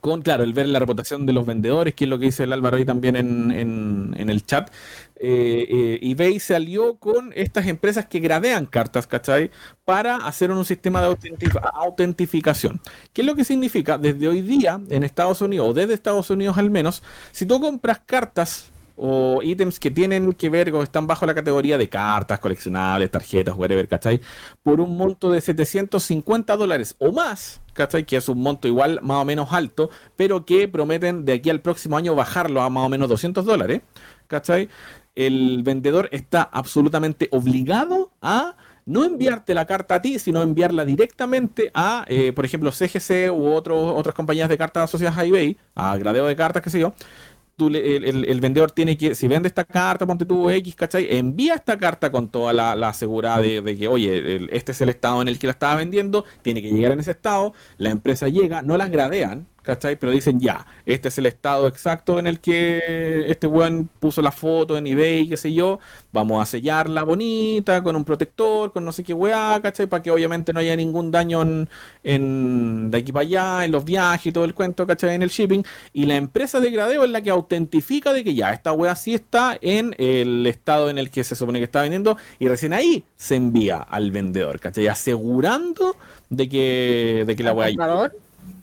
[0.02, 2.54] con, claro, el ver la reputación de los vendedores, que es lo que dice el
[2.54, 4.72] Álvaro ahí también en, en- en el chat.
[5.21, 9.51] Eh, eh, eBay se alió con estas empresas que gradean cartas, ¿cachai?
[9.84, 12.79] Para hacer un sistema de autentif- autentificación.
[13.13, 13.97] ¿Qué es lo que significa?
[13.97, 17.99] Desde hoy día, en Estados Unidos, o desde Estados Unidos al menos, si tú compras
[18.05, 23.10] cartas o ítems que tienen que ver o están bajo la categoría de cartas, coleccionables,
[23.12, 24.19] tarjetas, whatever, ¿cachai?
[24.62, 28.05] Por un monto de 750 dólares o más, ¿cachai?
[28.05, 31.62] Que es un monto igual más o menos alto, pero que prometen de aquí al
[31.62, 33.82] próximo año bajarlo a más o menos 200 dólares,
[34.27, 34.67] ¿cachai?
[35.25, 38.55] El vendedor está absolutamente obligado a
[38.86, 43.47] no enviarte la carta a ti, sino enviarla directamente a, eh, por ejemplo, CGC u
[43.53, 46.93] otros otras compañías de cartas asociadas a eBay, a gradeo de cartas, qué sé yo.
[47.55, 51.08] Tú el, el- vendedor tiene que, si vende esta carta, ponte tú X, ¿cachai?
[51.17, 55.21] Envía esta carta con toda la, la seguridad de, que, oye, este es el estado
[55.21, 58.62] en el que la estaba vendiendo, tiene que llegar en ese estado, la empresa llega,
[58.62, 59.95] no las gradean, ¿cachai?
[59.97, 64.32] Pero dicen, ya, este es el estado exacto en el que este weón puso la
[64.32, 65.79] foto en eBay, qué sé yo,
[66.12, 69.86] vamos a sellarla bonita, con un protector, con no sé qué weá, ¿cachai?
[69.86, 71.43] Para que obviamente no haya ningún daño
[72.03, 75.13] en, de aquí para allá, en los viajes y todo el cuento, ¿cachai?
[75.13, 75.63] En el shipping.
[75.93, 79.13] Y la empresa de gradeo es la que autentifica de que ya, esta weá sí
[79.13, 83.03] está en el estado en el que se supone que está vendiendo y recién ahí
[83.17, 84.88] se envía al vendedor, ¿cachai?
[84.88, 85.95] Asegurando
[86.29, 88.12] de que, de que la ¿Al weá?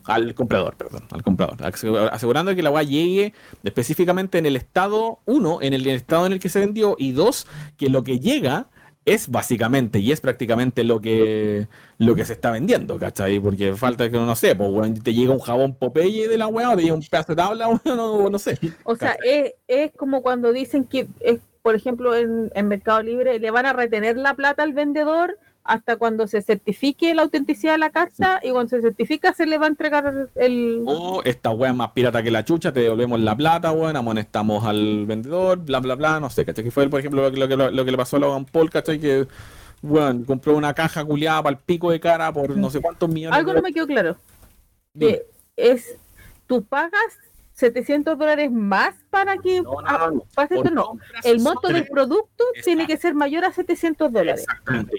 [0.05, 5.19] Al comprador, perdón, al comprador, asegu- asegurando que la weá llegue específicamente en el estado,
[5.25, 7.47] uno, en el estado en el que se vendió, y dos,
[7.77, 8.67] que lo que llega
[9.05, 13.39] es básicamente y es prácticamente lo que lo que se está vendiendo, ¿cachai?
[13.39, 16.71] Porque falta que no sé, pues weón, te llega un jabón Popeye de la weá,
[16.71, 18.59] o te llega un pedazo de tabla, weón, no, no sé.
[18.83, 23.39] O sea, es, es como cuando dicen que, es, por ejemplo, en, en Mercado Libre
[23.39, 27.77] le van a retener la plata al vendedor hasta cuando se certifique la autenticidad de
[27.77, 30.83] la carta y cuando se certifica se le va a entregar el...
[30.87, 34.65] O esta weá es más pirata que la chucha, te devolvemos la plata, weón, amonestamos
[34.65, 36.63] al vendedor, bla, bla, bla, no sé, ¿cachai?
[36.63, 38.69] Que fue, por ejemplo, lo que, lo que, lo que le pasó a Logan Paul,
[38.69, 38.97] ¿cachai?
[38.97, 39.27] Que,
[39.83, 43.37] weón, compró una caja culiada para el pico de cara por no sé cuántos millones
[43.37, 44.15] Algo no me quedó claro.
[44.97, 45.27] Que
[45.57, 45.97] es,
[46.47, 47.19] tú pagas
[47.57, 50.23] 700 dólares más para que No, no, ah, no, no.
[50.35, 50.99] pase esto, no.
[51.23, 54.45] El monto del producto tiene que ser mayor a 700 dólares.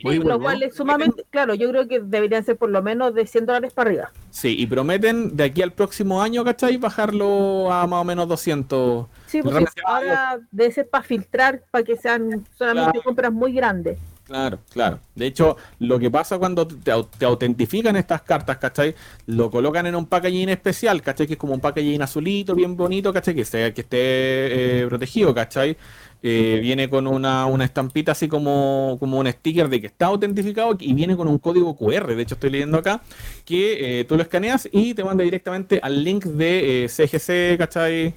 [0.02, 3.26] Sí, lo cual es sumamente, claro, yo creo que deberían ser por lo menos de
[3.26, 4.10] 100 dólares para arriba.
[4.30, 6.76] Sí, y prometen de aquí al próximo año, ¿cachai?
[6.78, 9.06] Bajarlo a más o menos 200.
[9.26, 13.04] Sí, porque ahora debe ser para filtrar, para que sean solamente Claro.
[13.04, 13.98] compras muy grandes.
[14.28, 15.00] Claro, claro.
[15.14, 18.94] De hecho, lo que pasa cuando te, te autentifican estas cartas, ¿cachai?
[19.24, 21.26] Lo colocan en un packaging especial, ¿cachai?
[21.26, 23.34] Que es como un packaging azulito, bien bonito, ¿cachai?
[23.34, 25.78] Que, esté- que esté eh, protegido, ¿cachai?
[26.22, 31.16] Eh, viene con una, estampita así como, un sticker de que está autentificado y viene
[31.16, 32.14] con un código QR.
[32.14, 33.00] De hecho, estoy leyendo acá
[33.46, 38.14] que eh, tú lo escaneas y te manda directamente al link de CGC, ¿cachai?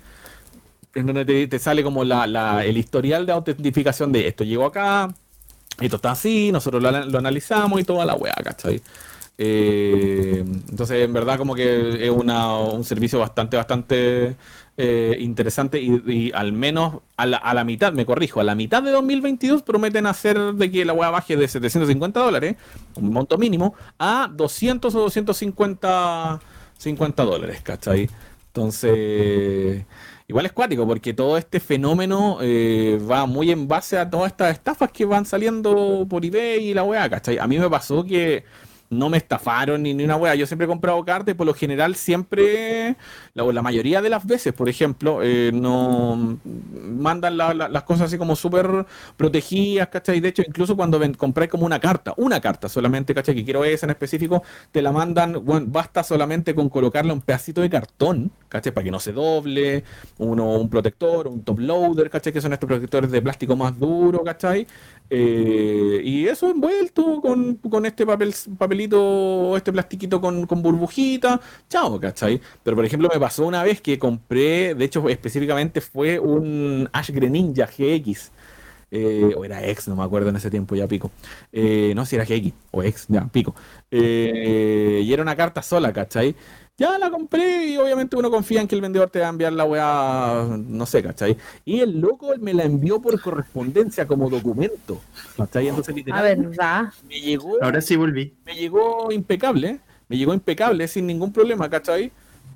[0.93, 4.65] En donde te, te sale como la, la- el historial de autentificación de esto llegó
[4.65, 5.13] acá,
[5.85, 8.81] esto está así, nosotros lo, analizamos y toda la weá, ¿cachai?
[9.37, 14.35] Eh, entonces, en verdad, como que es una, un servicio bastante, bastante
[14.77, 18.55] eh, interesante y, y al menos a la, a la mitad, me corrijo, a la
[18.55, 22.55] mitad de 2022 prometen hacer de que la weá baje de 750 dólares,
[22.95, 26.39] un monto mínimo, a 200 o 250
[26.81, 28.09] 50 dólares, ¿cachai?
[28.47, 29.85] Entonces,
[30.31, 34.53] igual es cuático porque todo este fenómeno eh, va muy en base a todas estas
[34.53, 37.37] estafas que van saliendo por eBay y la weá, ¿cachai?
[37.37, 38.45] A mí me pasó que
[38.91, 40.35] no me estafaron ni, ni una wea.
[40.35, 42.95] Yo siempre he comprado cartas y por lo general siempre,
[43.33, 48.17] la, mayoría de las veces, por ejemplo, eh, no mandan la- la- las cosas así
[48.17, 48.85] como súper
[49.17, 50.19] protegidas, ¿cachai?
[50.19, 53.35] De hecho, incluso cuando ven, compráis como una carta, una carta solamente, ¿cachai?
[53.35, 57.69] Que quiero esa en específico, te la mandan, basta solamente con colocarle un pedacito de
[57.69, 58.73] cartón, ¿cachai?
[58.73, 59.83] Para que no se doble,
[60.17, 62.33] uno, un protector, un top loader, ¿cachai?
[62.33, 64.67] Que son estos protectores de plástico más duro, ¿cachai?
[65.09, 68.33] Eh, y eso envuelto con, con este papel,
[68.89, 71.39] papelito, este plastiquito con, con burbujita,
[71.69, 72.41] chao, ¿cachai?
[72.63, 77.11] Pero por ejemplo me pasó una vez que compré, de hecho específicamente fue un Ash
[77.11, 78.31] Greninja GX.
[78.93, 81.11] eh, o era X, no me acuerdo en ese tiempo, ya pico.
[81.51, 83.55] Eh, no, si era GX o X, ya pico.
[83.89, 86.35] Eh, y era una carta sola, ¿cachai?
[86.81, 89.53] Ya la compré y obviamente uno confía en que el vendedor te va a enviar
[89.53, 91.37] la weá, no sé, ¿cachai?
[91.63, 94.99] Y el loco me la envió por correspondencia como documento,
[95.37, 95.67] ¿cachai?
[95.67, 96.85] Entonces A literalmente verdad.
[97.07, 98.33] me llegó, Ahora sí volví.
[98.45, 102.11] me llegó impecable, me llegó impecable, sin ningún problema, ¿cachai?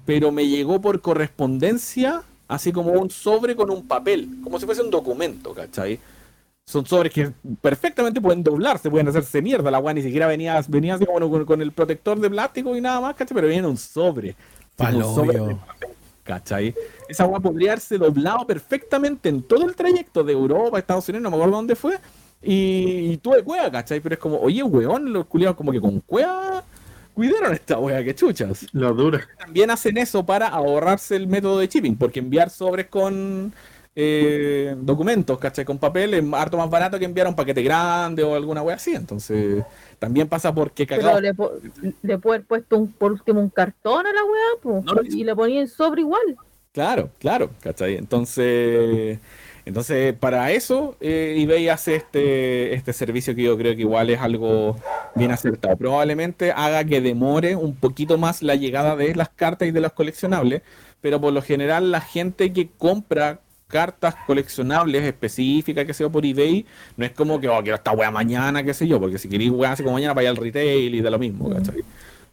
[0.08, 4.82] Pero me llegó por correspondencia, así como un sobre con un papel, como si fuese
[4.82, 6.00] un documento, ¿cachai?
[6.68, 9.70] Son sobres que perfectamente pueden doblarse, pueden hacerse mierda.
[9.70, 12.82] La weá ni siquiera venía, venía así como con, con el protector de plástico y
[12.82, 13.36] nada más, ¿cachai?
[13.36, 14.36] Pero en un sobre.
[14.76, 15.46] Palo Un sobre obvio.
[15.46, 15.90] de papel,
[16.24, 16.76] ¿Cachai?
[17.08, 21.24] Esa weá podría haberse doblado perfectamente en todo el trayecto de Europa a Estados Unidos,
[21.24, 22.00] no me acuerdo dónde fue.
[22.42, 24.00] Y, y tuve cueva, ¿cachai?
[24.02, 26.64] Pero es como, oye, weón, los culiados como que con cueva
[27.14, 28.68] cuidaron esta wea, que chuchas.
[28.74, 29.20] Lo duro.
[29.38, 33.54] También hacen eso para ahorrarse el método de shipping, porque enviar sobres con
[33.96, 35.64] eh, documentos, ¿cachai?
[35.66, 38.94] Con papel es harto más barato que enviar un paquete grande o alguna wea así.
[38.94, 39.64] Entonces,
[40.00, 41.22] también pasa porque cagado.
[41.22, 41.54] le, po-
[42.02, 44.22] le puede haber puesto un, por último un cartón a la
[44.64, 45.18] No lo hizo.
[45.18, 46.36] y le ponía en sobre igual.
[46.72, 47.96] Claro, claro, ¿cachai?
[47.96, 49.20] Entonces,
[49.64, 54.20] entonces para eso eh, eBay hace este, este servicio que yo creo que igual es
[54.20, 54.76] algo
[55.16, 55.78] bien acertado.
[55.78, 59.94] Probablemente haga que demore un poquito más la llegada de las cartas y de los
[59.94, 60.64] coleccionables,
[61.00, 66.66] pero por lo general la gente que compra cartas coleccionables específicas, que sea por eBay,
[66.98, 69.52] no es como que, oh, quiero esta wea mañana, qué sé yo, porque si queréis
[69.52, 71.84] wea así como mañana para ir al retail y da lo mismo, ¿cachai?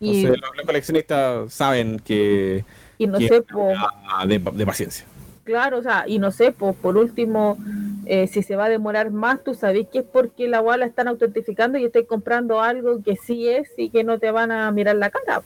[0.01, 2.65] Y, Entonces los, los coleccionistas saben que,
[2.99, 5.07] y no que sé, es po, una de, de paciencia.
[5.45, 7.59] claro, o sea, y no sé, po, por último,
[8.05, 10.87] eh, si se va a demorar más, tú sabes que es porque la weá la
[10.87, 14.71] están autentificando y estás comprando algo que sí es y que no te van a
[14.73, 15.43] mirar la cara.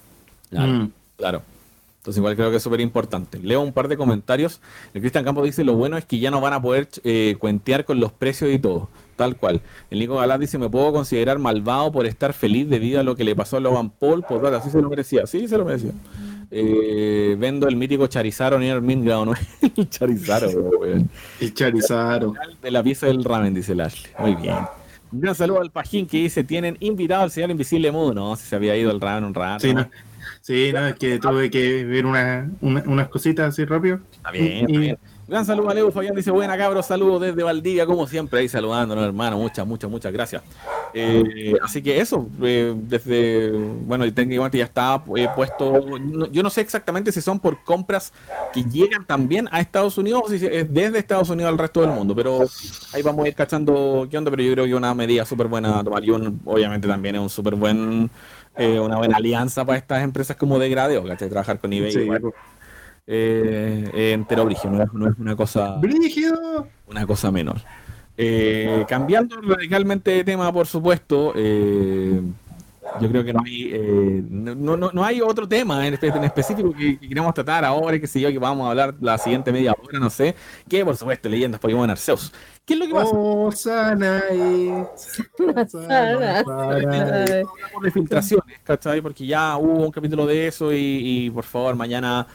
[0.50, 0.92] Claro, Mm.
[1.16, 1.42] claro.
[2.06, 3.40] Entonces igual creo que es súper importante.
[3.40, 4.60] Leo un par de comentarios.
[4.94, 7.84] El Cristian Campos dice, lo bueno es que ya no van a poder eh, cuentear
[7.84, 8.88] con los precios y todo.
[9.16, 9.60] Tal cual.
[9.90, 13.24] El Nico Galás dice, me puedo considerar malvado por estar feliz debido a lo que
[13.24, 14.22] le pasó a Logan Paul.
[14.22, 15.26] Por verdad, sí se lo merecía.
[15.26, 15.90] Sí, se lo merecía.
[16.52, 19.32] Eh, vendo el mítico Charizard ni el Mingrao, ¿no?
[19.76, 21.10] el Charizard, weón.
[21.40, 22.28] El Charizard.
[22.62, 24.12] De la pieza del ramen, dice el Ashley.
[24.20, 24.58] Muy bien.
[25.10, 28.14] Un gran saludo al Pajín que dice, tienen invitado al señor Invisible Mudo.
[28.14, 29.66] No, si se había ido el ramen un rato.
[29.66, 29.88] Sí, no.
[30.46, 33.98] Sí, no, es que tuve que ver una, una- unas cositas así rápido.
[34.12, 34.98] Está bien, está bien.
[35.26, 39.04] Gran saludo a Leo Fabián, dice buena cabros, saludos desde Valdivia, como siempre, ahí saludándonos,
[39.04, 40.40] hermano, muchas, muchas, muchas gracias.
[40.94, 46.44] Eh, así que eso, eh, desde, bueno, y técnicamente ya está eh, puesto, no- yo
[46.44, 48.12] no sé exactamente si son por compras
[48.52, 51.90] que llegan también a Estados Unidos o si es desde Estados Unidos al resto del
[51.90, 52.46] mundo, pero
[52.92, 55.80] ahí vamos a ir cachando qué onda, pero yo creo que una medida súper buena
[55.80, 58.08] a tomar y un- obviamente también es un súper buen,
[58.56, 61.28] eh, una buena alianza para estas empresas como de gradeo, ¿cachai?
[61.28, 62.34] Trabajar con eBay Sí, igual, po.
[63.06, 66.66] eh, eh, entero origen, no es, no es una cosa ¡Brígido!
[66.88, 67.56] una cosa menor.
[68.88, 72.20] Cambiando radicalmente de tema, por supuesto, eh,
[73.00, 76.72] yo creo que no hay, eh, no, no, no hay otro tema en, en específico
[76.72, 79.72] que, que queramos tratar ahora, que sé yo, que vamos a hablar la siguiente media
[79.72, 80.34] hora, no sé,
[80.68, 82.32] que por supuesto, leyendas Pokémon Arceus.
[82.64, 83.10] ¿Qué es lo que pasa?
[83.12, 84.86] Oh, Sanae.
[87.82, 89.00] De filtraciones, ¿cachai?
[89.00, 90.78] Porque ya hubo un capítulo de eso y,
[91.26, 92.26] y, por favor, mañana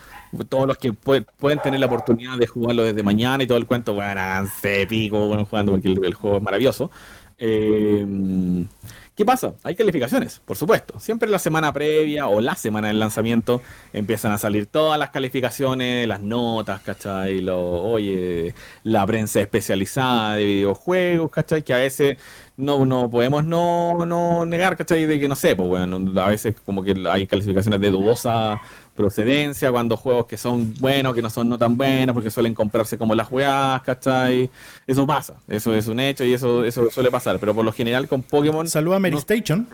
[0.47, 3.65] todos los que pue- pueden tener la oportunidad de jugarlo desde mañana y todo el
[3.65, 6.89] cuento, bueno, háganse pico bueno, jugando porque el, el juego es maravilloso.
[7.37, 8.05] Eh,
[9.13, 9.53] ¿Qué pasa?
[9.63, 10.97] Hay calificaciones, por supuesto.
[10.99, 16.07] Siempre la semana previa o la semana del lanzamiento empiezan a salir todas las calificaciones,
[16.07, 17.41] las notas, ¿cachai?
[17.41, 21.61] Lo, oye, la prensa especializada de videojuegos, ¿cachai?
[21.61, 22.17] Que a veces
[22.55, 25.05] no, no podemos no, no negar, ¿cachai?
[25.05, 28.61] De que no sé, pues bueno, a veces como que hay calificaciones de dudosa
[28.95, 32.97] procedencia, cuando juegos que son buenos, que no son no tan buenos, porque suelen comprarse
[32.97, 34.49] como las weas, ¿cachai?
[34.85, 38.07] Eso pasa, eso es un hecho y eso, eso suele pasar, pero por lo general
[38.07, 39.67] con Pokémon, Saluda a Mary Station.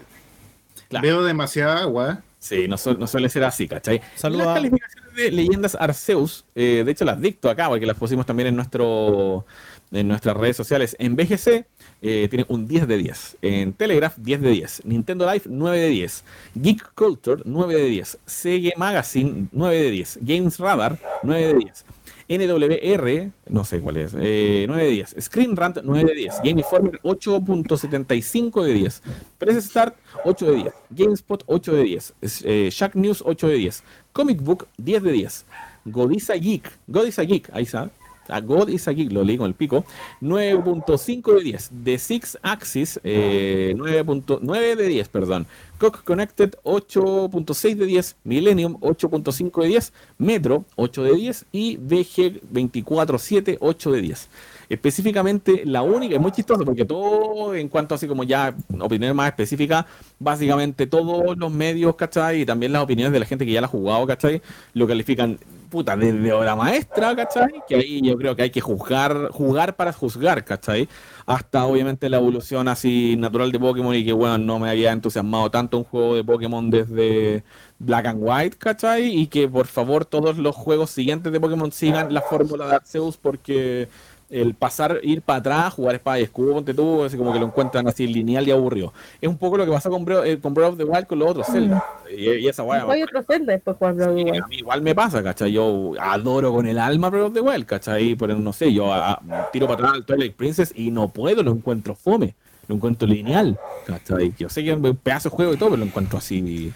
[0.90, 2.22] claro, Veo demasiada agua.
[2.40, 4.02] sí, no, su- no suele ser así, ¿cachai?
[4.16, 8.26] Saluda- Las calificaciones de leyendas Arceus, eh, de hecho las dicto acá, porque las pusimos
[8.26, 9.46] también en nuestro
[9.92, 10.96] en nuestras redes sociales.
[11.00, 11.66] En BGC
[12.02, 13.38] eh, tiene un 10 de 10.
[13.42, 14.82] En Telegraph, 10 de 10.
[14.86, 16.24] Nintendo Live, 9 de 10.
[16.56, 18.18] Geek Culture, 9 de 10.
[18.26, 20.20] CG Magazine, 9 de 10.
[20.22, 21.86] Games Radar, 9 de 10.
[22.30, 25.16] NWR, no sé cuál es, eh, 9 de 10.
[25.22, 26.36] Screen Rant, 9 de 10.
[26.44, 29.02] Game Informer, 8.75 de 10.
[29.38, 29.96] Press Start,
[30.26, 30.74] 8 de 10.
[30.90, 32.14] GameSpot, 8 de 10.
[32.44, 33.84] Eh, Shack News, 8 de 10.
[34.12, 35.46] Comic Book, 10 de 10.
[35.86, 37.90] Godisa Geek, Godisa Geek, ahí está.
[38.30, 39.86] A God is a lo leí con el pico.
[40.22, 41.72] 9.5 de 10.
[41.84, 45.48] The Six Axis, eh, 9.9 de 10, perdón.
[45.80, 48.16] Cock Connected, 8.6 de 10.
[48.24, 49.94] Millennium, 8.5 de 10.
[50.18, 51.46] Metro, 8 de 10.
[51.52, 54.30] Y VG 24.7, 8 de 10.
[54.70, 59.30] Específicamente, la única, es muy chistoso porque todo, en cuanto así como ya opiniones más
[59.30, 59.86] específicas,
[60.20, 62.42] básicamente todos los medios, ¿cachai?
[62.42, 64.42] Y también las opiniones de la gente que ya la ha jugado, ¿cachai?
[64.74, 67.64] Lo califican puta, desde obra maestra, ¿cachai?
[67.68, 70.88] Que ahí yo creo que hay que juzgar, jugar para juzgar, ¿cachai?
[71.26, 75.52] Hasta obviamente la evolución así natural de Pokémon y que bueno, no me había entusiasmado
[75.52, 77.44] tanto un juego de Pokémon desde
[77.80, 79.08] Black and White, ¿cachai?
[79.08, 83.18] Y que por favor todos los juegos siguientes de Pokémon sigan la fórmula de Arceus
[83.18, 83.90] porque
[84.30, 87.46] el pasar, ir para atrás, jugar espada y escudo, ponte tú, así como que lo
[87.46, 88.94] encuentran así lineal y aburrido.
[89.22, 91.20] Es un poco lo que pasa con Breath, eh, con Breath of the Wild con
[91.20, 91.84] los otros Zelda.
[92.14, 92.82] Y, y esa guay.
[92.90, 95.52] Hay otro Zelda después cuando Sí, a mí igual me pasa, ¿cachai?
[95.54, 98.16] Yo adoro con el alma Breath of the Wild, ¿cachai?
[98.16, 101.42] Pero no sé, yo a- a- tiro para atrás al Twilight Princess y no puedo,
[101.42, 102.36] lo encuentro fome,
[102.68, 104.34] lo encuentro lineal, ¿cachai?
[104.38, 106.74] Yo sé que es un pedazo de juego y todo, pero lo encuentro así.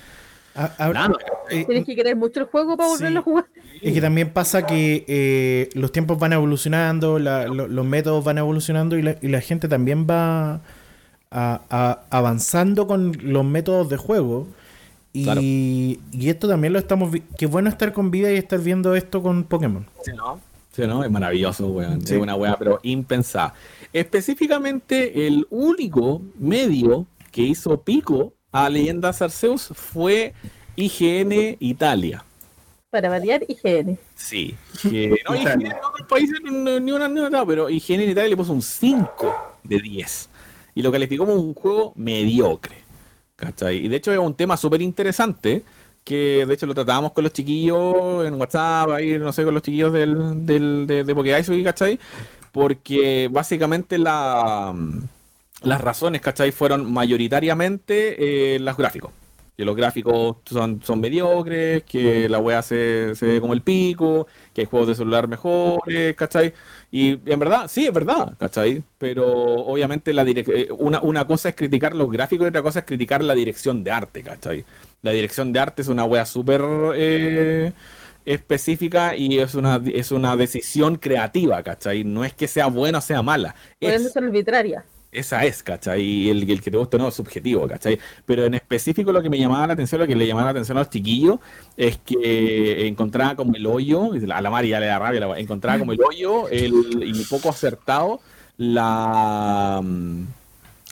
[0.55, 1.15] A- a- Nada,
[1.49, 2.95] eh, Tienes que querer mucho el juego para Sí.
[2.95, 3.45] volverlo a jugar.
[3.81, 8.37] Es que también pasa que eh, los tiempos van evolucionando, la- lo- los métodos van
[8.37, 13.97] evolucionando y la, y la gente también va a- a- avanzando con los métodos de
[13.97, 14.47] juego.
[15.13, 15.41] Y, Claro.
[15.43, 19.21] y esto también lo estamos vi- Qué bueno estar con vida y estar viendo esto
[19.21, 19.85] con Pokémon.
[20.05, 20.39] Sí, ¿no?
[20.71, 21.03] Sí, ¿no?
[21.03, 22.05] Es maravilloso, weón.
[22.05, 22.15] Sí.
[22.15, 23.53] Es una weá, pero impensada.
[23.91, 30.33] Específicamente, el único medio que hizo pico a Leyendas Arceus fue
[30.75, 32.23] IGN Italia.
[32.91, 33.97] Para variar IGN.
[34.15, 34.55] Sí.
[34.81, 38.29] Que, no, IGN en otros países no- ni una ni otra, pero IGN en Italia
[38.29, 40.29] le puso un 5 de 10.
[40.75, 42.75] Y lo calificó como un juego mediocre.
[43.35, 43.85] ¿Cachai?
[43.85, 45.63] Y de hecho es un tema súper interesante
[46.03, 49.63] que de hecho lo tratábamos con los chiquillos en WhatsApp, ahí no sé, con los
[49.63, 51.99] chiquillos del, del, de, de Pokédex, ¿cachai?
[52.51, 54.75] Porque básicamente la,
[55.63, 56.51] las razones, ¿cachai?
[56.51, 59.11] Fueron mayoritariamente eh, los gráficos.
[59.61, 64.25] Que los gráficos son, son mediocres, que la wea se, se ve como el pico,
[64.53, 66.53] que hay juegos de celular mejores, ¿cachai?
[66.91, 68.83] Y en verdad, sí, es verdad, ¿cachai?
[68.97, 69.25] Pero
[69.65, 73.23] obviamente la eh, una, una cosa es criticar los gráficos y otra cosa es criticar
[73.23, 74.65] la dirección de arte, ¿cachai?
[75.03, 76.61] La dirección de arte es una wea súper
[76.95, 77.71] eh,
[78.25, 82.03] específica y es una, es una decisión creativa, ¿cachai?
[82.03, 83.55] No es que sea buena o sea mala.
[83.81, 84.85] Por Es- eso son arbitrarias.
[85.11, 86.01] Esa es, ¿cachai?
[86.01, 87.99] Y el, el que te guste o no es subjetivo, ¿cachai?
[88.25, 90.77] Pero en específico lo que me llamaba la atención, lo que le llamaba la atención
[90.77, 91.39] a los chiquillos,
[91.75, 95.79] es que encontraba como el hoyo, a la Mari ya le da rabia, la encontraba
[95.79, 98.21] como el hoyo el, y poco acertado
[98.57, 100.23] la, mm,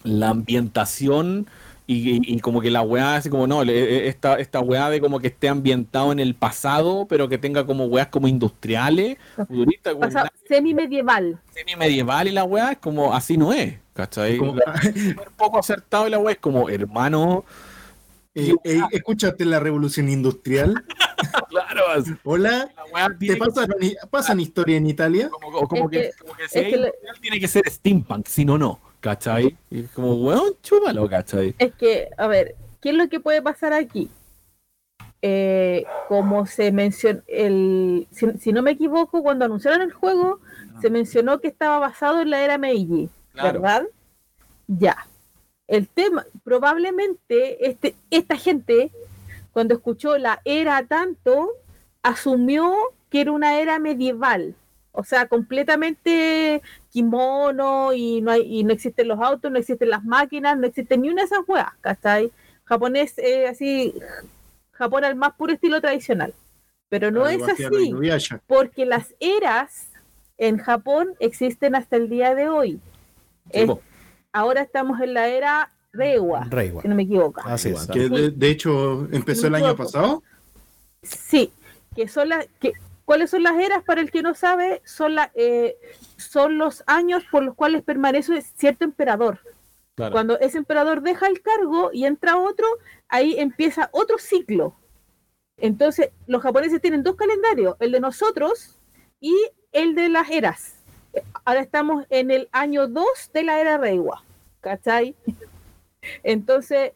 [0.04, 1.48] la ambientación
[1.92, 5.26] y, como que la weá, así como no, le- esta, esta weá de como que
[5.28, 10.12] esté ambientado en el pasado, pero que tenga como weas como industriales, futuristas, como O
[10.12, 11.40] sea, semi-medieval.
[11.52, 14.38] semi-medieval y la weá, es como así no es, ¿cachai?
[14.38, 14.56] Como-
[15.38, 17.44] poco acertado y la weá es como, hermano,
[18.36, 20.86] Eh, eh, ¿Escuchaste la revolución industrial?
[21.50, 22.70] claro, así, Hola,
[23.10, 23.68] ¿te tiene que pasan,
[24.10, 25.30] pasan historia en Italia?
[25.30, 28.58] como, como Es que, que- como que si es tiene que ser steampunk, si no,
[28.58, 29.58] no, ¿cachai?
[29.70, 31.56] Y es como, weón, chúpalo, ¿cachai?
[31.58, 34.10] Es que, a ver, ¿qué es lo que puede pasar aquí?
[35.22, 40.40] Eh, como se mencionó, el, si, si no me equivoco, cuando anunciaron el juego,
[40.80, 43.10] se mencionó que estaba basado en la era Meiji,
[43.40, 43.62] Claro.
[43.62, 43.88] ¿verdad?
[44.68, 45.08] Ya.
[45.68, 48.92] El tema, probablemente este, esta gente,
[49.52, 51.52] cuando escuchó la era tanto,
[52.02, 52.74] asumió
[53.10, 54.56] que era una era medieval.
[54.92, 60.04] O sea, completamente kimono y no, hay, y no existen los autos, no existen las
[60.04, 62.32] máquinas, no existe ni una de esas weas, ¿cachai?
[62.66, 63.94] Japonés, eh, así,
[64.72, 66.34] Japón al más puro estilo tradicional.
[66.90, 67.94] Pero no es así,
[68.48, 69.90] porque las eras
[70.40, 72.80] en Japón existen hasta el día de hoy.
[73.52, 73.70] Es-
[74.32, 76.82] ahora estamos en la era Reiwa, Reiwa.
[76.82, 77.42] si no me equivoco.
[77.46, 77.88] Así es.
[77.88, 80.24] Que de, de hecho empezó el año pasado.
[81.02, 81.52] Sí,
[81.96, 82.74] que son las que
[83.06, 84.82] ¿cuáles son las eras para el que no sabe?
[84.86, 85.76] Son la, eh,
[86.18, 89.40] son los años por los cuales permanece cierto emperador.
[89.96, 90.12] Claro.
[90.14, 92.68] Cuando ese emperador deja el cargo y entra otro,
[93.08, 94.76] ahí empieza otro ciclo.
[95.58, 98.78] Entonces, los japoneses tienen dos calendarios, el de nosotros
[99.20, 99.36] y
[99.72, 100.76] el de las eras.
[101.46, 104.24] Ahora estamos en el año 2 de la era Reiwa,
[104.62, 105.16] ¿cachai?
[106.24, 106.92] Entonces,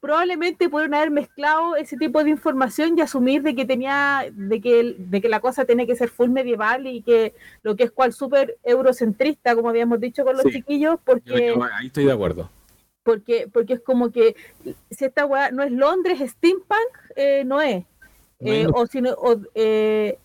[0.00, 4.94] probablemente pudieron haber mezclado ese tipo de información y asumir de que tenía, de que,
[4.96, 8.12] de que la cosa tiene que ser full medieval y que lo que es cual
[8.12, 10.52] súper eurocentrista, como habíamos dicho con los Sí.
[10.52, 12.50] chiquillos, porque, yo ahí estoy de acuerdo.
[13.02, 14.36] porque, porque es como que
[14.90, 17.84] si esta weá no es Londres, steampunk, eh, no es.
[18.40, 20.18] Eh, o si no- o, eh,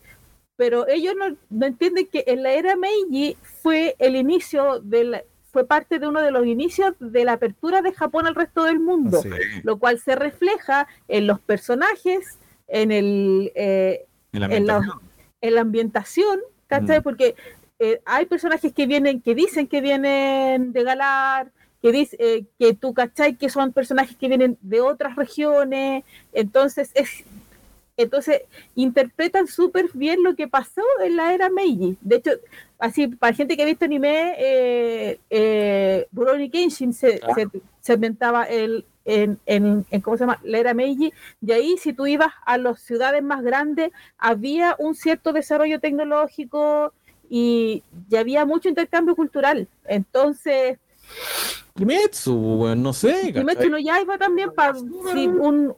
[0.56, 5.64] pero ellos no, no entienden que en la era Meiji fue el inicio del fue
[5.66, 9.22] parte de uno de los inicios de la apertura de Japón al resto del mundo,
[9.22, 9.28] Sí.
[9.62, 15.10] lo cual se refleja en los personajes, en el eh, En la en la- ambientación.
[15.40, 16.98] en la ambientación, ¿cachai?
[16.98, 17.02] Mm.
[17.04, 17.36] Porque
[17.78, 21.52] eh, hay personajes que vienen, que dicen que vienen de Galar,
[21.82, 23.36] que dice, eh, que tú, ¿cachai?
[23.36, 26.02] Que son personajes que vienen de otras regiones,
[26.32, 27.22] entonces es
[27.96, 28.42] entonces
[28.74, 31.96] interpretan súper bien lo que pasó en la era Meiji.
[32.00, 32.30] De hecho,
[32.78, 37.34] así, para gente que ha visto anime, eh, eh, Rurouni Kenshin se, Ah.
[37.34, 37.46] se,
[37.80, 40.40] se ambientaba el, en, en, en, ¿cómo se llama?
[40.42, 44.94] La era Meiji, y ahí si tú ibas a las ciudades más grandes, había un
[44.94, 46.92] cierto desarrollo tecnológico
[47.30, 49.68] y, y había mucho intercambio cultural.
[49.86, 50.78] Entonces,
[51.74, 53.32] Kimetsu, no sé.
[53.32, 55.74] Kimetsu no Yaiba también, para un,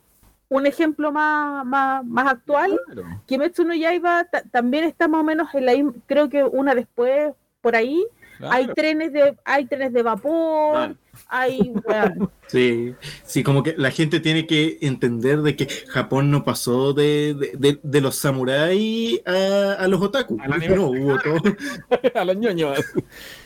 [0.48, 3.22] un ejemplo más, más, más actual, Claro.
[3.26, 5.72] Kimetsu no Yaiba ta- también está más o menos en la
[6.06, 8.06] creo que una después por ahí
[8.40, 10.94] hay trenes de hay trenes de vapor Ah.
[11.28, 11.72] hay
[12.48, 12.94] Sí,
[13.24, 17.52] sí, como que la gente tiene que entender de que Japón no pasó de, de,
[17.58, 20.38] de- de los samuráis a, a los otaku.
[20.40, 20.76] Al anime.
[20.76, 21.40] No, hubo todo.
[22.14, 22.78] a los ñoños.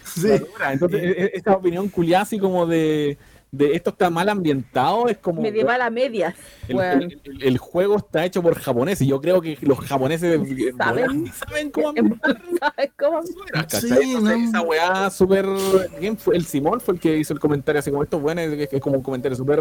[0.05, 0.29] Sí.
[0.71, 3.17] Entonces, e- e- esta opinión culiada así como de,
[3.53, 6.35] de esto está mal ambientado es como medieval a medias
[6.69, 7.03] el, weón.
[7.03, 10.41] el- el- el juego está hecho por japoneses y yo creo que los japoneses
[10.79, 11.27] Saben.
[11.33, 13.23] saben cómo En- ambientar ¿sabes cómo?
[13.69, 14.31] Sí, no.
[14.31, 15.47] esa weá súper
[15.99, 16.37] ¿quién fue?
[16.37, 18.97] el Simón fue el que hizo el comentario así como estos buenos que es como
[18.99, 19.61] un comentario súper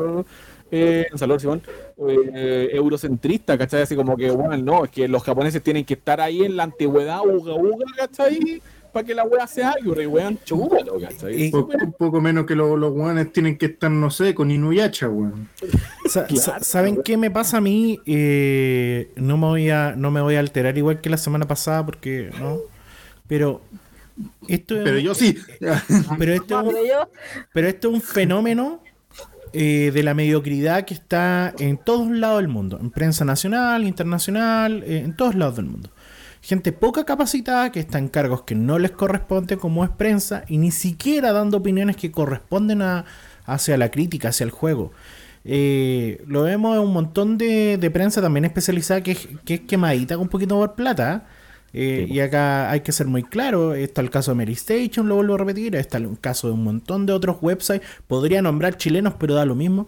[0.72, 1.62] eh, un saludo Simón
[2.08, 3.82] eh, eurocentrista ¿cachai?
[3.82, 6.64] así como que bueno no es que los japoneses tienen que estar ahí en la
[6.64, 8.62] antigüedad uga uga ¿cachai?
[8.92, 11.44] Para que la weá sea algo y weón chúpalo ¿cachai?
[11.46, 15.10] Y- Poco, poco menos que los, los guanes tienen que estar, no sé, con Inuyasha,
[15.10, 15.48] weón.
[16.08, 16.42] Sa- Claro.
[16.42, 18.00] sa- ¿Saben qué me pasa a mí?
[18.06, 21.86] Eh, no, me voy a, no me voy a alterar igual que la semana pasada
[21.86, 22.58] porque no.
[23.28, 23.62] Pero
[24.48, 25.38] esto es, Pero yo sí.
[26.18, 26.76] pero esto es un-
[27.54, 28.82] pero esto es un fenómeno
[29.54, 34.84] eh, de la mediocridad que está en todos lados del mundo, en prensa nacional, internacional,
[34.86, 35.90] eh, en todos lados del mundo.
[36.42, 40.58] Gente poca capacitada que está en cargos que no les corresponde como es prensa y
[40.58, 43.06] ni siquiera dando opiniones que corresponden a,
[43.46, 44.92] hacia la crítica, hacia el juego.
[45.46, 49.60] Eh, lo vemos en un montón de, de prensa también especializada que, es- que es
[49.62, 51.28] quemadita con un poquito por plata.
[51.72, 55.16] Eh, y acá hay que ser muy claro, está el caso de Mary Station, lo
[55.16, 59.14] vuelvo a repetir, está el caso de un montón de otros websites, podría nombrar chilenos,
[59.20, 59.88] pero da lo mismo.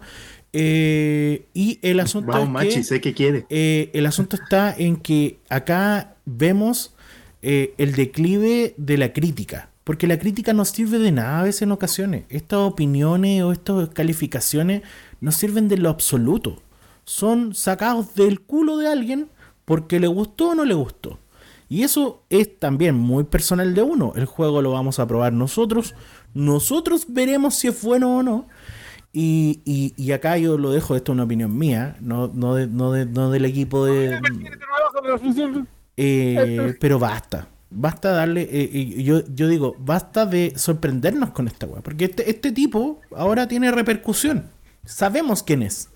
[0.52, 3.46] Eh, y el asunto Vamos, es machi, que, sé que quiere.
[3.50, 6.94] eh, el asunto está en que acá vemos
[7.42, 9.68] eh, el declive de la crítica.
[9.84, 12.24] Porque la crítica no sirve de nada a veces en ocasiones.
[12.28, 14.82] Estas opiniones o estas calificaciones
[15.20, 16.62] no sirven de lo absoluto.
[17.04, 19.28] Son sacados del culo de alguien
[19.64, 21.18] porque le gustó o no le gustó.
[21.68, 24.12] Y eso es también muy personal de uno.
[24.14, 25.94] El juego lo vamos a probar nosotros.
[26.34, 28.46] Nosotros veremos si es bueno o no.
[29.12, 32.92] Y, y- acá yo lo dejo, esto es una opinión mía, no, no, de- no,
[32.92, 34.18] de- no del equipo de...
[35.96, 37.48] Eh, pero basta.
[37.70, 38.42] Basta darle.
[38.50, 41.80] eh, y yo, yo digo, basta de sorprendernos con esta weá.
[41.82, 44.44] Porque este, este tipo ahora tiene repercusión.
[44.84, 45.88] Sabemos quién es.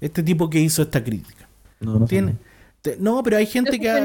[0.00, 1.48] Este tipo que hizo esta crítica.
[1.80, 2.04] No.
[2.06, 2.34] Tiene,
[2.82, 3.88] te- no, pero hay gente que.
[3.90, 4.00] ha-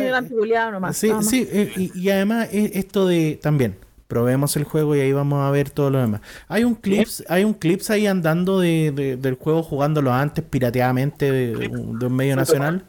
[0.72, 1.30] nomás, Sí, nada más.
[1.30, 3.76] sí, eh, y, y además es esto de también.
[4.08, 6.22] Probemos el juego y ahí vamos a ver todo lo demás.
[6.48, 11.32] Hay un clips, hay un clips ahí andando de, de- del juego jugándolo antes pirateadamente
[11.32, 12.86] de, de un de un medio nacional.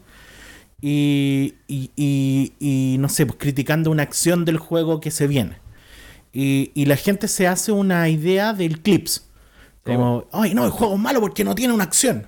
[0.81, 5.57] Y, y, y- y, no sé, pues criticando una acción del juego que se viene.
[6.33, 9.27] Y, y la gente se hace una idea del clips.
[9.83, 12.27] Como, ay, no, el juego es malo porque no tiene una acción.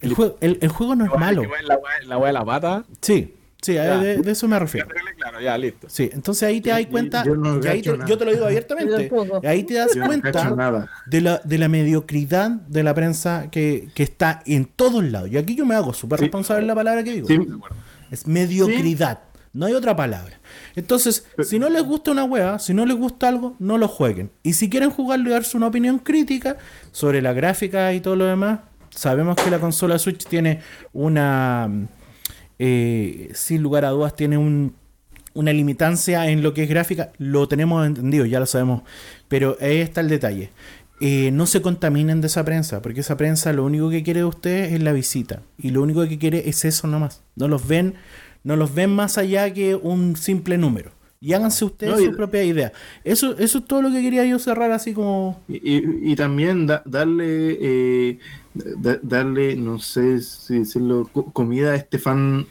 [0.00, 1.42] El juego, el, el juego no es malo.
[1.66, 2.84] La la de la pata.
[3.00, 3.34] Sí,
[3.64, 4.88] sí, de, de eso me refiero.
[5.16, 5.88] Claro, ya, listo.
[5.90, 9.10] Sí, entonces ahí te das cuenta, yo no ahí te- yo te lo digo abiertamente,
[9.44, 10.88] ahí te das Yo no cacho cuenta nada.
[11.06, 15.30] de la, de la mediocridad de la prensa que, que está en todos lados.
[15.30, 16.24] Y aquí yo me hago súper Sí.
[16.26, 17.26] responsable de la palabra que digo.
[17.26, 17.38] Sí,
[18.10, 19.20] Es mediocridad.
[19.52, 20.40] No hay otra palabra.
[20.74, 24.30] Entonces, si no les gusta una hueá, si no les gusta algo, no lo jueguen.
[24.42, 26.56] Y si quieren jugarlo y darse una opinión crítica
[26.90, 28.60] sobre la gráfica y todo lo demás,
[28.90, 30.60] sabemos que la consola Switch tiene
[30.92, 31.70] una,
[32.58, 34.74] eh, sin lugar a dudas, tiene un,
[35.34, 38.82] una limitancia en lo que es gráfica, lo tenemos entendido, ya lo sabemos,
[39.28, 40.50] pero ahí está el detalle.
[41.00, 44.26] Eh, no se contaminen de esa prensa, porque esa prensa lo único que quiere de
[44.26, 47.22] ustedes es la visita, y lo único que quiere es eso nomás.
[47.34, 47.94] No los ven,
[48.44, 50.92] no los ven más allá que un simple número.
[51.24, 52.70] Y háganse ustedes No, y- su propia idea.
[53.02, 55.40] Eso, eso es todo lo que quería yo cerrar así como...
[55.48, 58.18] Y, y- y también da- darle, eh,
[58.54, 62.44] da- darle, no sé si decirlo, co- comida a este fan,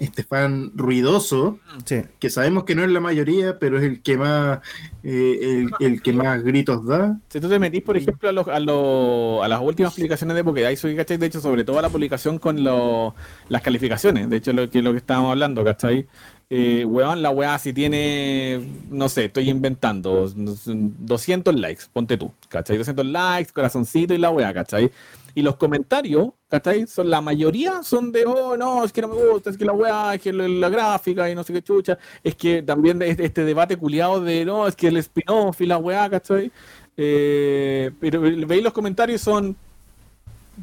[0.00, 2.02] este fan ruidoso, Sí.
[2.18, 4.60] que sabemos que no es la mayoría, pero es el que más,
[5.02, 7.18] eh, el, el que más gritos da.
[7.28, 10.44] Si tú te metís, por ejemplo, a, los- a, los- a las últimas publicaciones de
[10.44, 10.82] Pokédex.
[10.82, 13.12] De hecho, sobre todo a la publicación con los-
[13.48, 16.06] las calificaciones, de hecho, lo que, lo que estábamos hablando, ¿cachai?
[16.48, 22.76] Eh, weón, la weá si tiene, no sé, estoy inventando, 200 likes, ponte tú, ¿cachai?
[22.78, 24.90] 200 likes, corazoncito y la weá, ¿cachai?
[25.36, 26.86] Y los comentarios, ¿cachai?
[26.86, 29.72] Son, la mayoría son de, oh, no, es que no me gusta, es que la
[29.74, 33.26] weá, es que la, la gráfica y no sé qué chucha, es que también este,
[33.26, 36.50] este debate culiado de, no, es que el spin-off y la weá, ¿cachai?
[36.96, 39.54] Eh, pero veis los comentarios son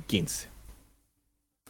[0.08, 0.48] 15.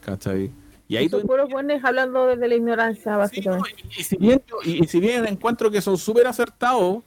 [0.01, 0.49] ¿Cachai?
[0.87, 1.49] Y ahí tú buenos
[1.83, 3.83] hablando desde la ignorancia, Sí, no, básicamente.
[3.97, 7.03] y, y si bien, yo- y, y si bien encuentro que son súper acertados,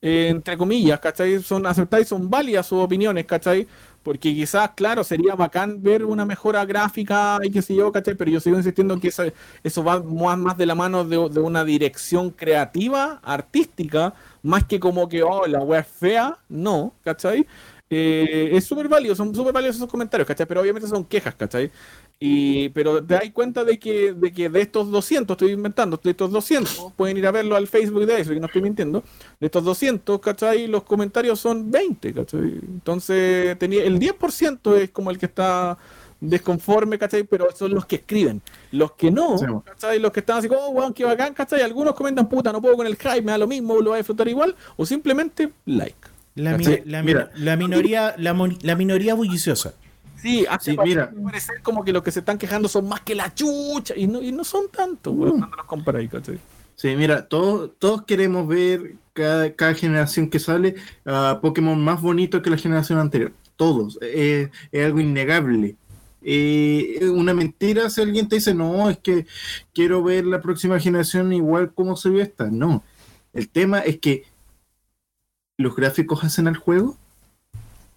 [0.00, 1.42] eh, entre comillas, ¿cachai?
[1.42, 3.66] Son acertadas y son válidas sus opiniones, ¿cachai?
[4.02, 8.14] Porque quizás, claro, sería bacán ver una mejora gráfica y qué sé yo, ¿cachai?
[8.14, 9.24] Pero yo sigo insistiendo que eso,
[9.62, 15.08] eso va más, más de la mano de, una dirección creativa, artística, más que como
[15.08, 17.46] que, oh, la wea es fea, no, ¿cachai?
[17.90, 20.46] Eh, es súper válido, son súper válidos esos comentarios, ¿cachai?
[20.46, 21.70] Pero obviamente son quejas, ¿cachai?
[22.20, 26.10] Y, pero te das cuenta de que, de que de estos 200, estoy inventando, de
[26.10, 29.02] estos 200, pueden ir a verlo al Facebook de eso, y no estoy mintiendo,
[29.40, 30.66] de estos 200, ¿cachai?
[30.66, 32.40] Los comentarios son 20, ¿cachai?
[32.40, 35.78] Entonces, tenía, el 10% es como el que está
[36.20, 37.22] desconforme, ¿cachai?
[37.24, 38.42] Pero son los que escriben.
[38.72, 39.46] Los que no, Sí.
[39.64, 39.98] ¿cachai?
[39.98, 41.62] Los que están así, oh, weón, qué bacán, ¿cachai?
[41.62, 43.96] Algunos comentan, puta, no puedo con el hype, me da lo mismo, lo voy a
[43.98, 46.07] disfrutar igual, o simplemente like.
[46.38, 46.82] La, mi- ¿Cachai?
[46.86, 47.30] la, Mira.
[47.36, 49.74] la minoría, la, la minoría bulliciosa.
[50.20, 51.12] Sí, hace Sí, pa- mira.
[51.24, 54.20] parecer como que los que se están quejando son más que la chucha, y no,
[54.22, 55.38] y no son tantos, weón, Mm.
[55.38, 56.38] cuando los comparáis, ¿cachai?
[56.74, 62.40] Sí, mira, todos, todos queremos ver cada, cada generación que sale a Pokémon más bonito
[62.42, 63.32] que la generación anterior.
[63.56, 63.98] Todos.
[64.00, 65.74] Eh, es algo innegable.
[66.22, 69.26] Eh, una mentira si alguien te dice, no, es que
[69.72, 72.48] quiero ver la próxima generación igual como se ve esta.
[72.50, 72.82] No.
[73.32, 74.24] El tema es que
[75.58, 76.96] los gráficos hacen al juego.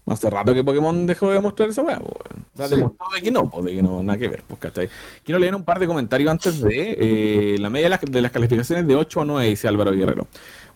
[0.04, 2.44] Hace rato que Pokémon dejó de mostrar esa weá, po, weón.
[2.54, 2.74] O sea, Sí.
[2.74, 4.88] demostró de que no, pues de que no, nada que ver, pues, ¿cachai?
[5.24, 8.32] Quiero leer un par de comentarios antes de eh, la media de las, de las
[8.32, 10.26] calificaciones de 8 a 9, dice Álvaro Guerrero.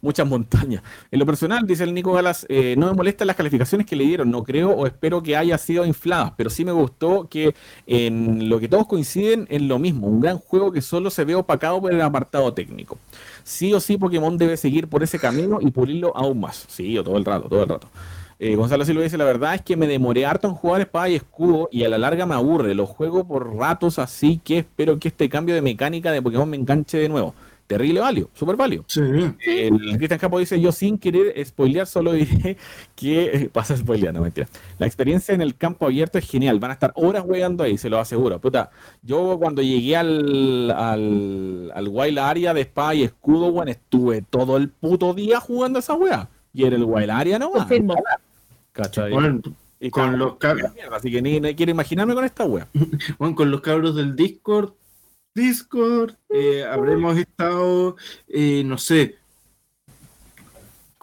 [0.00, 0.82] Muchas montañas.
[1.10, 4.04] En lo personal, dice el Nico Galas, eh, no me molestan las calificaciones que le
[4.04, 7.54] dieron, no creo o espero que haya sido infladas, pero sí me gustó que
[7.86, 11.34] en lo que todos coinciden en lo mismo, un gran juego que solo se ve
[11.34, 12.96] opacado por el apartado técnico.
[13.42, 16.64] Sí o sí Pokémon debe seguir por ese camino y pulirlo aún más.
[16.68, 17.88] Sí, yo todo el rato, todo el rato.
[18.38, 21.14] Eh, Gonzalo Silva dice, la verdad es que me demoré harto en jugar espada y
[21.14, 22.74] escudo y a la larga me aburre.
[22.74, 26.56] Lo juego por ratos así que espero que este cambio de mecánica de Pokémon me
[26.56, 27.34] enganche de nuevo.
[27.66, 28.84] Terrible valio, súper valio.
[28.86, 29.00] Sí.
[29.00, 32.56] El Cristian Capo dice, yo sin querer spoilear solo diré
[32.94, 34.46] que pasa a spoilear, no mentira.
[34.78, 37.90] La experiencia en el campo abierto es genial, van a estar horas jugando ahí, se
[37.90, 38.40] lo aseguro.
[38.40, 38.70] Puta,
[39.02, 44.58] yo cuando llegué al, al, al Wild Area de espada y escudo, bueno, estuve todo
[44.58, 46.28] el puto día jugando esa wea.
[46.56, 47.58] Y era el Wild Area nomás.
[47.66, 47.94] Confirmo.
[48.72, 49.12] ¿Cachai?
[49.12, 49.40] Bueno,
[49.78, 52.66] Y con los cab- mierda, Así que ni, ni quiero imaginarme con esta wea.
[53.18, 54.72] bueno, con los cabros del Discord,
[55.34, 57.96] Discord, eh, habremos estado,
[58.26, 59.16] eh, no sé,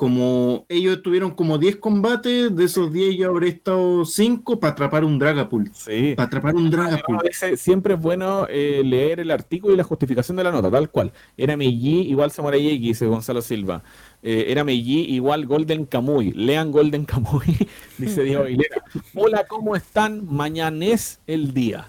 [0.03, 5.05] como ellos tuvieron como 10 combates, de esos 10 yo habré estado 5 para atrapar
[5.05, 5.73] un Dragapult.
[5.73, 6.11] Sí.
[6.17, 7.21] Para atrapar un Dragapult.
[7.55, 11.13] siempre es bueno eh, leer el artículo y la justificación de la nota, tal cual.
[11.37, 13.81] Era Meiji igual Samurai X, dice Gonzalo Silva.
[14.21, 16.33] Eh, era Meiji igual Golden Kamuy.
[16.33, 17.55] Lean Golden Kamuy,
[17.97, 18.83] dice Diego Aguilera.
[19.15, 20.27] Hola, ¿cómo están?
[20.29, 21.87] Mañana es el día.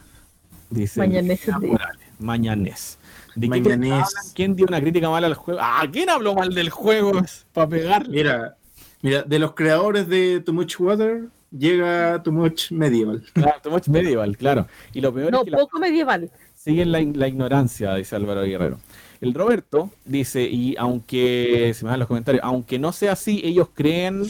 [0.71, 1.73] Dice Mañana es el día.
[1.73, 2.07] Morales.
[2.21, 2.97] Mañanés.
[3.35, 4.33] ¿De Mañanés.
[4.35, 5.61] ¿Quién dio una crítica mala al juego?
[5.63, 7.13] Ah, ¿quién habló mal del juego?
[7.53, 8.11] Para pegarle.
[8.17, 8.57] Mira,
[9.03, 13.23] mira, de los creadores de Too Much Water llega Too Much Medieval.
[13.33, 14.67] Claro, Too Much Medieval, claro.
[14.93, 16.31] Y lo peor No, es que la poco medieval.
[16.55, 18.79] siguen la, la ignorancia, dice Álvaro Guerrero.
[19.21, 23.69] El Roberto dice, y aunque, se me dan los comentarios, aunque no sea así, ellos
[23.73, 24.25] creen,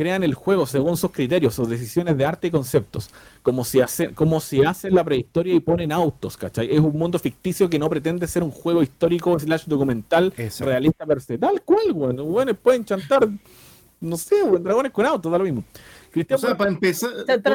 [0.00, 3.10] crean el juego según sus criterios, sus decisiones de arte y conceptos,
[3.42, 6.74] como si hacen, como si hacen la prehistoria y ponen autos, ¿cachai?
[6.74, 10.64] Es un mundo ficticio que no pretende ser un juego histórico slash documental Eso.
[10.64, 11.36] realista per se.
[11.36, 13.28] Tal cual, bueno, bueno, pueden chantar,
[14.00, 15.64] no sé, dragones con autos, da lo mismo.
[16.10, 17.10] Cristian O sea, para empezar.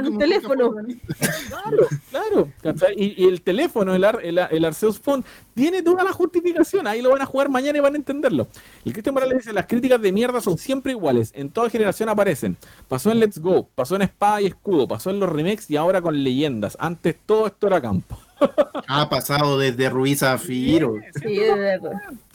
[0.06, 0.72] Un teléfono.
[0.72, 0.84] fue
[1.50, 2.88] Claro, claro.
[2.96, 6.88] y el teléfono, el, Ar- el, el Arceus Phone, tiene toda la justificación.
[6.88, 8.48] Ahí lo van a jugar mañana y van a entenderlo.
[8.86, 11.32] El Cristian Morales dice: Las críticas de mierda son siempre iguales.
[11.36, 12.58] En toda generación aparecen.
[12.88, 16.02] Pasó en Let's Go, pasó en Espada y Escudo, pasó en los remakes y ahora
[16.02, 16.78] con leyendas.
[16.80, 18.18] Antes todo esto era campo.
[18.88, 20.96] Ha pasado desde Ruiz a Firo.
[21.22, 21.80] Sí, desde,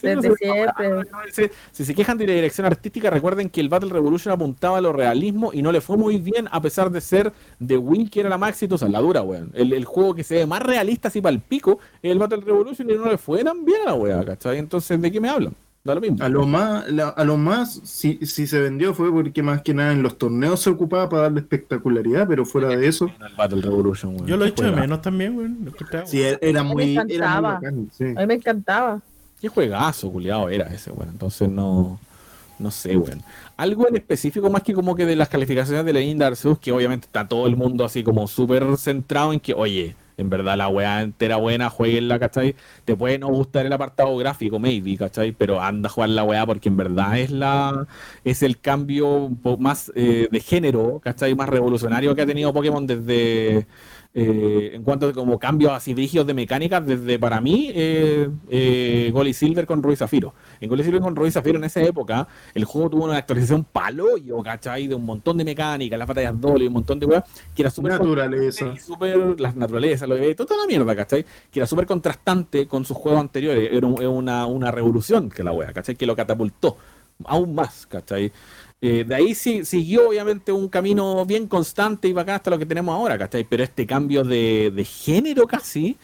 [0.03, 1.51] desde siempre.
[1.71, 4.93] Si se quejan de la dirección artística, recuerden que el Battle Revolution apuntaba a lo
[4.93, 8.29] realismo y no le fue muy bien, a pesar de ser de Wii, que era
[8.29, 9.53] la más exitosa, la dura, weón.
[9.55, 12.43] El, el juego que se ve más realista, así para el pico, es el Battle
[12.45, 14.59] Revolution y no le fue tan bien a la weá, ¿cachai?
[14.59, 15.55] Entonces, ¿de qué me hablan?
[15.83, 16.19] Da lo mismo.
[16.23, 19.73] A lo más, la- a lo más, si, si se vendió fue porque más que
[19.73, 24.27] nada en los torneos se ocupaba para darle espectacularidad, pero fuera de eso, Battle Revolution.
[24.27, 25.49] Yo lo he hecho de menos también, güey.
[26.05, 27.53] Sí, era- me muy, era muy encantaba.
[27.55, 28.05] bacán, sí.
[28.05, 29.01] A mí me encantaba.
[29.41, 31.09] Qué juegazo, culiado, era ese, weón.
[31.13, 31.99] Entonces no.
[32.59, 33.23] No sé, weón.
[33.57, 36.73] Algo en específico más que como que de las calificaciones de la Inda Arceus, que
[36.73, 40.69] obviamente está todo el mundo así como súper centrado en que, oye, en verdad la
[40.69, 42.55] weá entera buena, jueguenla, ¿cachai?
[42.85, 45.33] Te puede no gustar el apartado gráfico, maybe, ¿cachai?
[45.33, 47.87] Pero anda a jugar la weá porque en verdad es la
[48.25, 51.35] es el cambio más eh, de género, ¿cachai?
[51.35, 53.67] Más revolucionario que ha tenido Pokémon desde
[54.13, 59.11] eh, en cuanto a como cambios así rígidos de mecánicas, desde para mí eh, eh,
[59.13, 60.35] Gold y Silver con Ruiz Zafiro.
[60.61, 63.63] En Gold y Silver con Ruiz Zafiro en esa época, el juego tuvo una actualización
[63.63, 64.89] paloyo, ¿cachai?
[64.89, 67.93] De un montón de mecánicas, las batallas doble, un montón de weas, que era súper
[67.93, 68.73] Naturaleza.
[68.75, 71.25] y súper las naturalezas, lo de toda la mierda, ¿cachai?
[71.51, 73.71] Que era súper contrastante con sus juegos anteriores.
[73.73, 75.95] Era una, una revolución que la wea, ¿cachai?
[75.95, 76.77] Que lo catapultó
[77.27, 78.33] aún más, ¿cachai?
[78.83, 82.65] Eh, de ahí sí, siguió obviamente un camino bien constante y bacán hasta lo que
[82.65, 83.45] tenemos ahora, ¿cachai?
[83.45, 85.99] Pero este cambio de, de género casi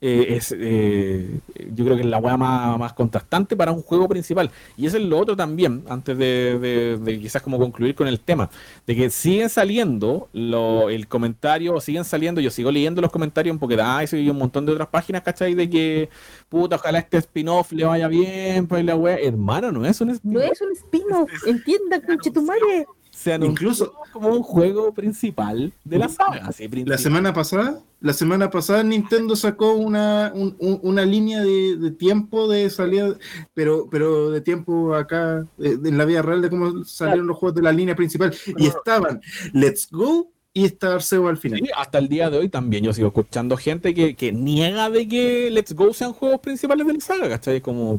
[0.00, 1.40] eh, es, eh,
[1.74, 4.50] yo creo que es la weá más, más contrastante para un juego principal.
[4.76, 8.20] Y eso es lo otro también, antes de, de- de quizás como concluir con el
[8.20, 8.50] tema,
[8.86, 13.58] de que siguen saliendo lo- el comentario, siguen saliendo, yo sigo leyendo los comentarios en
[13.58, 15.54] Pokédex y un montón de otras páginas, ¿cachai?
[15.54, 16.08] De que,
[16.48, 20.14] puta, ojalá este spin-off le vaya bien, pues la weá, hermano, no es un No
[20.14, 20.52] spin-off.
[20.52, 21.30] es un spin-off.
[21.46, 22.86] Entiendan, conche tu madre.
[23.26, 26.48] Se anunció Incluso- como un juego principal de la saga.
[26.84, 31.90] La semana pasada, la semana pasada Nintendo sacó una, un- un- una línea de, de
[31.90, 33.16] tiempo de salida,
[33.52, 37.62] pero, pero de tiempo acá, en la vida real, de cómo salieron los juegos de
[37.62, 38.32] la línea principal.
[38.56, 39.20] Y estaban
[39.52, 41.58] Let's Go y está Arceo al final.
[41.58, 45.08] Sí, hasta el día de hoy también yo sigo escuchando gente que, que niega de
[45.08, 47.60] que Let's Go sean juegos principales de la saga, ¿cachai?
[47.60, 47.98] Como,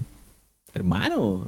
[0.78, 1.48] hermano.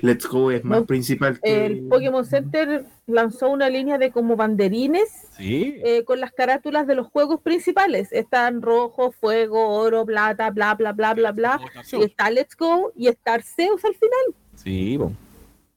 [0.00, 1.66] Let's Go es más No, principal que...
[1.66, 6.94] El Pokémon Center lanzó una línea de como banderines Sí, eh, con las carátulas de
[6.94, 8.12] los juegos principales.
[8.12, 11.60] Están rojo, fuego, oro, plata, bla, bla, bla, bla, bla.
[11.92, 14.34] Y está Let's Go y está Arceus al final.
[14.56, 15.12] Sí, po.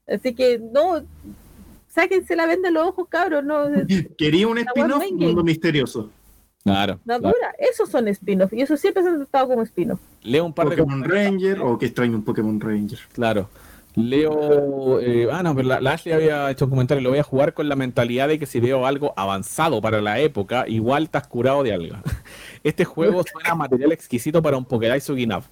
[0.07, 1.03] Así que no,
[1.87, 3.43] sáquense la venda de los ojos, cabros.
[3.43, 3.65] No,
[4.17, 6.11] Quería un spin-off, mundo misterioso.
[6.73, 6.99] Claro.
[7.57, 9.99] Esos son spin-off y eso siempre se ha tratado como spin-off.
[10.23, 12.99] Leo un par de Pokémon Ranger, o que extraño un Pokémon Ranger.
[13.13, 13.49] Claro.
[13.97, 14.99] Leo.
[15.01, 17.01] eh, ah, no, pero la, la Ashley había hecho un comentario.
[17.01, 20.19] Lo voy a jugar con la mentalidad de que si veo algo avanzado para la
[20.19, 21.95] época, igual estás curado de algo.
[22.63, 25.43] Este juego suena a material exquisito para un Pokédex Suginab.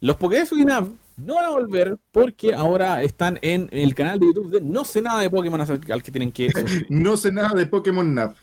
[0.00, 0.88] Los Pokédex Suginab
[1.18, 5.02] no van a volver porque ahora están en el canal de YouTube de No sé
[5.02, 6.48] nada de Pokémon al al que tienen que.
[6.88, 8.36] No sé nada de Pokémon Nap.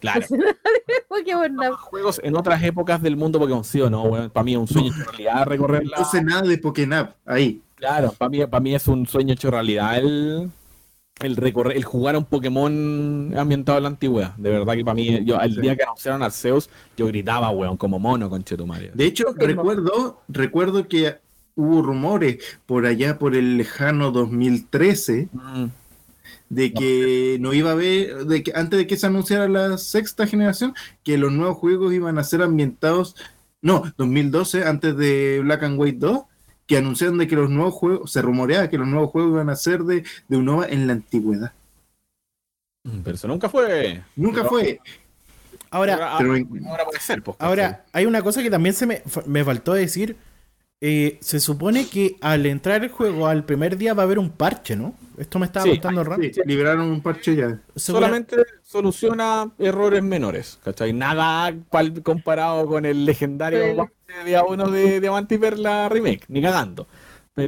[0.00, 0.26] Claro.
[1.08, 1.56] Pokémon.
[1.76, 4.92] Juegos en otras épocas del mundo Pokémon, sí o no, para mí es un sueño
[4.92, 5.98] hecho realidad recorrer la.
[5.98, 7.12] No sé nada de Pokénap.
[7.26, 7.62] Ahí.
[7.76, 10.50] Claro, para mí, para mí es un sueño hecho realidad el,
[11.20, 14.34] el recorrer, el jugar a un Pokémon ambientado en la antigüedad.
[14.36, 15.60] De verdad que para mí, yo el Sí.
[15.62, 18.90] día que anunciaron Arceus, yo gritaba, weón, como mono con Chetumario.
[18.94, 21.16] De hecho, recuerdo, recuerdo que
[21.56, 25.64] hubo rumores por allá por el lejano 2013 Mm,
[26.50, 30.26] de que no iba a haber, de que antes de que se anunciara la sexta
[30.26, 30.74] generación,
[31.04, 33.16] que los nuevos juegos iban a ser ambientados,
[33.62, 36.22] no, 2012, antes de Black and White 2,
[36.66, 39.56] que anunciaron de que los nuevos juegos, se rumoreaba que los nuevos juegos iban a
[39.56, 41.52] ser de, de Unova en la antigüedad.
[42.84, 44.02] mm, Pero eso nunca fue.
[44.16, 44.80] Nunca Pero- fue,
[45.72, 47.36] Ahora, Ahora, pero en- ahora puede ser, pues.
[47.40, 50.16] Ahora, hay una cosa que también se me, me faltó decir.
[50.82, 54.30] Eh, se supone que al entrar el juego al primer día va a haber un
[54.30, 54.94] parche, ¿no?
[55.18, 56.22] Esto me estaba Sí, contando Ram.
[56.22, 57.58] sí, liberaron un parche ya.
[57.76, 60.94] Segura- solamente soluciona errores menores, ¿cachai?
[60.94, 61.54] Nada
[62.02, 66.86] comparado con el legendario El- guante día uno de Diamante y Perla Remake, ni cagando.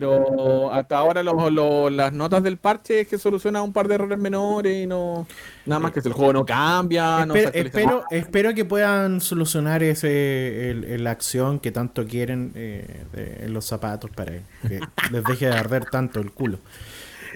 [0.01, 3.95] Pero hasta ahora lo- lo- las notas del parche es que soluciona un par de
[3.97, 5.27] errores menores y no.
[5.67, 8.65] Nada más que si el juego no cambia, no se Espero, actualiza espero, espero que
[8.65, 14.81] puedan solucionar ese la acción que tanto quieren eh, de- en los zapatos para que
[15.11, 16.59] les deje de arder tanto el culo.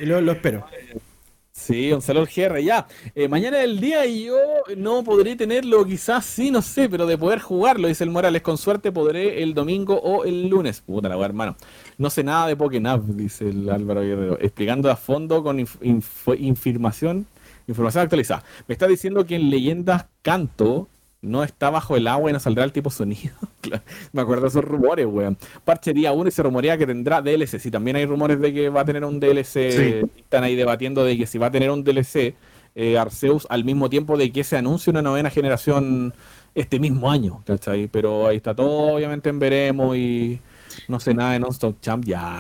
[0.01, 0.67] Y lo, lo espero.
[1.59, 2.87] Sí, saludo GR, ya.
[3.15, 4.37] Eh, mañana es el día y yo
[4.77, 8.59] no podré tenerlo, quizás sí, no sé, pero de poder jugarlo, dice el Morales, con
[8.59, 10.83] suerte podré el domingo o el lunes.
[10.83, 11.57] Puta la weá, hermano.
[11.97, 16.35] No sé nada de Pokénap, dice el Álvaro Guerrero, explicando a fondo con inf- info-
[16.35, 17.27] información,
[17.67, 18.45] información actualizada.
[18.69, 20.89] Me está diciendo que en Leyendas Canto
[21.27, 23.35] no está bajo el agua y no saldrá el tipo sonido.
[24.13, 25.37] Me acuerdo de esos rumores, weón.
[25.65, 27.59] Parche día 1 y se rumorea que tendrá DLC.
[27.59, 29.53] Sí, también hay rumores de que va a tener un DLC.
[29.53, 30.01] Sí.
[30.17, 32.35] Están ahí debatiendo de que si va a tener un DLC
[32.75, 36.15] eh, Arceus al mismo tiempo de que se anuncie una novena generación
[36.55, 37.89] este mismo año, ¿cachai?
[37.89, 40.41] Pero ahí está todo, obviamente, en veremos y
[40.89, 42.39] no sé nada de Non-Stop Champ, ya.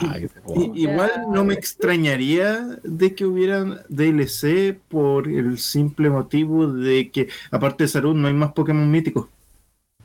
[0.75, 7.85] Igual no me extrañaría de que hubieran DLC por el simple motivo de que, aparte
[7.85, 9.27] de Salud, no hay más Pokémon míticos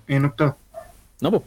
[0.07, 0.57] en octavo.
[1.21, 1.43] No, pues.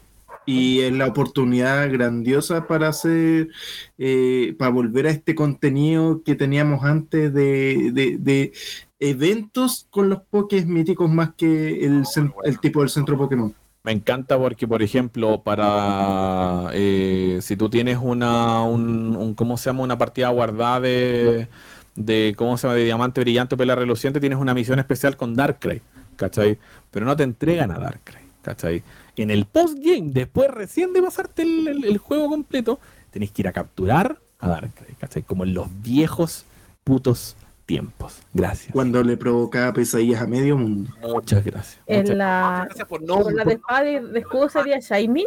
[0.47, 3.49] Y es la oportunidad grandiosa para hacer,
[3.97, 8.53] eh, para volver a este contenido que teníamos antes de, de- de
[9.01, 12.03] eventos con los Pokés míticos más que el,
[12.45, 13.55] el tipo del centro Pokémon.
[13.85, 19.83] Me encanta porque, por ejemplo, para eh, si tú tienes una, un, ¿cómo se llama?
[19.83, 21.49] Una partida guardada de,
[21.95, 22.77] de, ¿cómo se llama?
[22.77, 25.83] De diamante brillante, pela reluciente, tienes una misión especial con Darkrai,
[26.17, 26.59] ¿cachai?
[26.91, 28.83] Pero no te entregan a Darkrai, ¿cachai?
[29.17, 32.81] En el postgame, después recién de pasarte el, el- el juego completo,
[33.11, 35.23] tenés que ir a capturar a Darkrai, ¿cachai?
[35.25, 36.47] Como en los viejos
[36.85, 37.37] putos
[37.67, 38.19] tiempos.
[38.33, 38.73] Gracias.
[38.73, 40.91] Cuando le provocaba pesadillas a medio mundo.
[41.03, 41.79] Muchas gracias.
[41.87, 45.27] En Muchas la, gracias por no, por la de espada y de escudo sería Shining.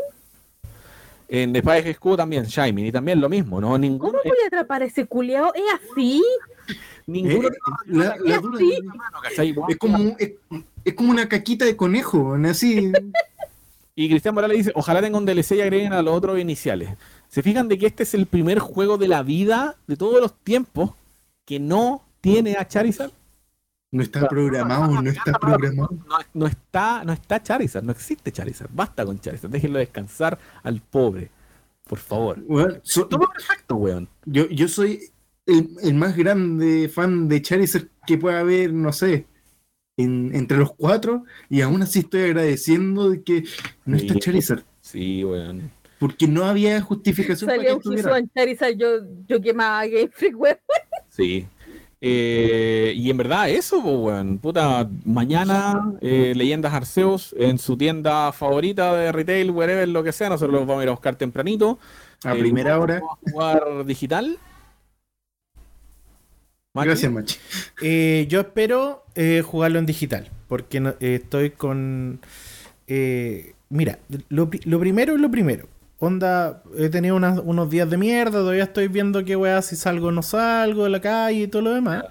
[1.29, 3.71] En The Spy Escudo también, Shining, y también lo mismo, ¿no?
[3.71, 5.51] ¿Cómo voy a atrapar a ese culiao?
[5.53, 6.23] ¿Es así?
[7.05, 7.51] ninguno Eh,
[7.87, 8.79] la- la dura- Sí.
[9.23, 9.55] ¿cachai?
[9.69, 10.31] es, como, es,
[10.85, 12.91] es como una caquita de conejo, así.
[13.95, 16.89] Y Cristian Morales dice, ojalá tenga un DLC y agreguen a los otros iniciales.
[17.29, 20.33] ¿Se fijan de que este es el primer juego de la vida de todos los
[20.43, 20.91] tiempos
[21.45, 23.11] que no tiene a Charizard?
[23.91, 25.89] No está programado, no está programado.
[26.07, 28.69] No, no está, no está Charizard, no existe Charizard.
[28.73, 31.31] Basta con Charizard, déjenlo descansar al pobre.
[31.85, 32.39] Por favor.
[32.41, 34.09] Bueno, so- Todo perfecto, weón.
[34.25, 34.99] yo, yo soy
[35.45, 39.25] el, el más grande fan de Charizard que pueda haber, no sé,
[39.95, 43.45] en- entre los cuatro, y aún así estoy agradeciendo de que
[43.85, 44.19] no está Sí.
[44.19, 45.71] Charizard, Sí, weón.
[45.97, 48.27] porque no había justificación para que Salió un estuviera.
[48.35, 48.87] Charizard, yo,
[49.25, 50.57] yo quemaba a Game Freak, weón.
[51.09, 51.47] Sí.
[51.99, 54.37] Eh, y en verdad eso, po, weón.
[54.37, 60.29] Puta, mañana eh, Leyendas Arceus en su tienda favorita de retail, wherever, lo que sea.
[60.29, 61.79] Nosotros los vamos a ir a buscar tempranito.
[62.23, 62.99] A Eh, primera hora.
[62.99, 64.37] vamos a jugar digital.
[66.73, 67.37] Gracias, Machi.
[67.81, 72.19] Eh, yo espero eh, jugarlo en digital, porque no- eh, estoy con...
[72.85, 73.97] eh, mira,
[74.29, 75.67] lo, lo primero es lo primero.
[75.99, 80.07] Onda, he tenido unas- unos días de mierda, todavía estoy viendo qué weá, si salgo
[80.07, 82.03] o no salgo de la calle y todo lo demás.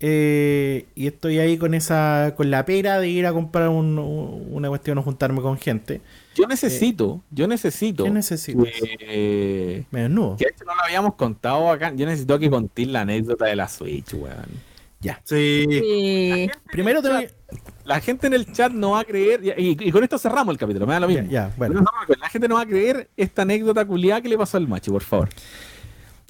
[0.00, 4.46] Eh, y estoy ahí con esa con la pera de ir a comprar un- un-
[4.52, 6.00] una cuestión o juntarme con gente.
[6.36, 8.04] Yo necesito, yo necesito.
[8.04, 8.64] ¿Qué necesitas?
[9.00, 10.36] eh, Me desnudo.
[10.36, 11.92] que esto no lo habíamos contado acá.
[11.96, 14.68] Yo necesito que contéis la anécdota de la Switch, weón.
[15.00, 15.20] Ya.
[15.24, 15.66] Sí.
[15.68, 16.50] Sí.
[16.70, 17.30] Primero que...
[17.88, 20.86] La gente en el chat no va a creer, y, con esto cerramos el capítulo,
[20.86, 21.26] me da lo mismo.
[21.56, 21.82] bueno.
[22.20, 25.02] La gente no va a creer esta anécdota culiada que le pasó al macho, por
[25.02, 25.28] favor.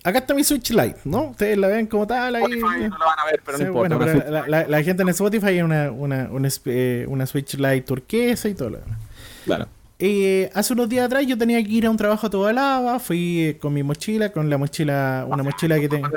[0.04, 1.30] Acá está mi Switch Lite, ¿no?
[1.30, 2.42] Ustedes la ven como tal ahí.
[2.44, 3.96] Spotify no lo van a ver, pero Sí, no importa.
[3.96, 6.30] bueno, pero la, la- la gente en Spotify hay una, una,
[6.66, 8.98] eh, una Switch Lite turquesa y todo lo demás.
[9.44, 9.66] Claro.
[9.98, 13.00] Eh, hace unos días atrás yo tenía que ir a un trabajo a toda lava,
[13.00, 16.08] fui eh, con mi mochila, con la mochila, una mochila que tengo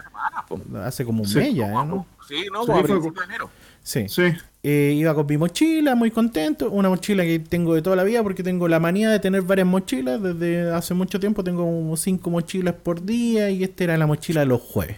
[0.86, 1.40] hace como un Sí.
[1.40, 1.74] mes ya, ¿eh?
[1.74, 2.06] ¿no?
[2.28, 3.50] Sí, no, Sí, como a fue- principios de enero.
[3.82, 4.06] Sí.
[4.08, 4.24] Sí.
[4.64, 8.22] Eh, iba con mi mochila, muy contento, una mochila que tengo de toda la vida
[8.22, 12.30] porque tengo la manía de tener varias mochilas, desde hace mucho tiempo tengo como cinco
[12.30, 14.98] mochilas por día y esta era la mochila de los jueves.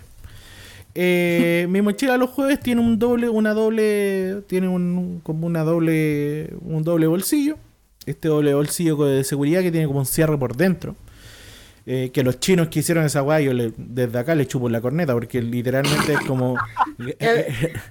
[0.96, 5.64] Eh, mi mochila de los jueves tiene un doble, una doble, tiene un, como una
[5.64, 7.58] doble, un doble bolsillo.
[8.06, 10.98] Este doble bolsillo de seguridad que tiene como un cierre por dentro.
[11.86, 14.82] Eh, que los chinos que hicieron esa guay, yo le- desde acá le chupo la
[14.82, 16.56] corneta porque literalmente es como...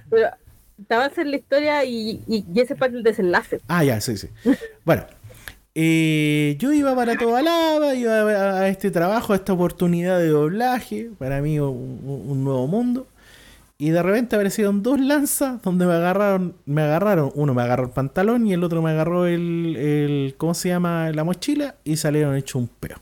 [0.09, 0.27] Pero
[0.87, 3.59] te avanza en la historia y, y, y ese parte del desenlace.
[3.67, 4.27] Ah, ya, sí, sí.
[4.85, 5.05] Bueno,
[5.75, 8.13] eh, yo iba para toda lava, iba
[8.59, 13.07] a, este trabajo, a esta oportunidad de doblaje, para mí un- un nuevo mundo.
[13.79, 17.89] Y de repente aparecieron dos lanzas donde me agarraron, me agarraron, uno me agarró el
[17.89, 21.11] pantalón y el otro me agarró el, el ¿cómo se llama?
[21.11, 22.97] La mochila y salieron hecho un peo.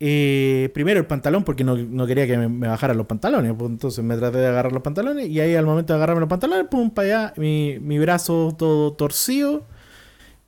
[0.00, 3.68] Eh, primero el pantalón porque no, no quería que me, me bajaran los pantalones, pues
[3.70, 6.68] entonces me traté de agarrar los pantalones y ahí al momento de agarrarme los pantalones,
[6.70, 9.64] pum, para allá, mi, mi brazo todo torcido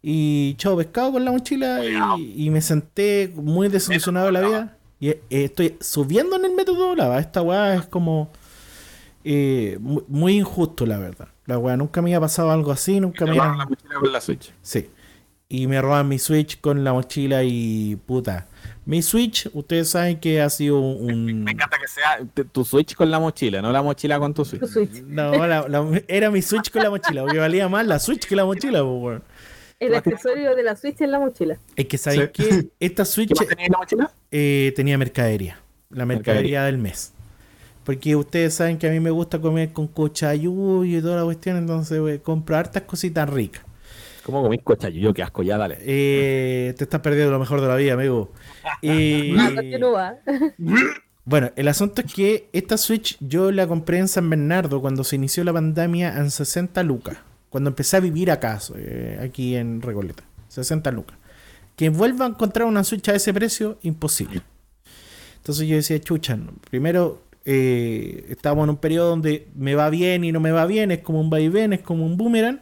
[0.02, 1.80] y chao pescado con la mochila
[2.16, 6.54] y, y me senté muy desilusionado de la vida y eh, estoy subiendo en el
[6.54, 8.30] método lava, esta weá es como...
[9.24, 11.28] eh, mu- muy injusto, la verdad.
[11.46, 13.56] La weá, nunca me había pasado algo así, nunca me había...
[13.56, 14.52] la mochila con la Switch.
[14.62, 14.88] Sí.
[15.48, 18.46] Y me roban mi Switch con la mochila y puta.
[18.86, 21.44] Mi Switch, ustedes saben que ha sido un...
[21.44, 22.20] Me encanta que sea
[22.50, 24.60] tu Switch con la mochila, no la mochila con tu Switch.
[24.60, 25.02] Tu Switch.
[25.02, 28.34] No, la- la- era mi Switch con la mochila, porque valía más la Switch que
[28.34, 28.82] la mochila.
[29.78, 31.58] El accesorio de la Switch en la mochila.
[31.76, 32.42] Es que, ¿saben Sí.
[32.44, 32.68] qué?
[32.80, 34.10] Esta ¿Qué Switch más tenía en la mochila?
[34.30, 35.58] eh, tenía mercadería.
[35.90, 36.64] La mercadería, Mercadería.
[36.64, 37.12] del mes.
[37.84, 41.56] Porque ustedes saben que a mí me gusta comer con cochayú y toda la cuestión,
[41.56, 43.62] entonces wey, compro hartas cositas ricas.
[44.22, 45.14] ¿Cómo comís cochayuyo?
[45.14, 45.78] Qué asco, ya dale.
[45.80, 48.30] Eh, te estás perdiendo lo mejor de la vida, amigo.
[48.82, 49.34] Y-.
[51.24, 55.16] Bueno, el asunto es que esta Switch yo la compré en San Bernardo cuando se
[55.16, 57.18] inició la pandemia en 60 lucas.
[57.50, 60.24] Cuando empecé a vivir acá, eh, aquí en Recoleta.
[60.48, 61.16] 60 lucas.
[61.76, 64.42] Que vuelva a encontrar una Switch a ese precio, imposible.
[65.36, 66.38] Entonces yo decía, chucha,
[66.68, 70.90] primero eh, estamos en un periodo donde me va bien y no me va bien,
[70.90, 72.60] es como un vaivén, es como un boomerang.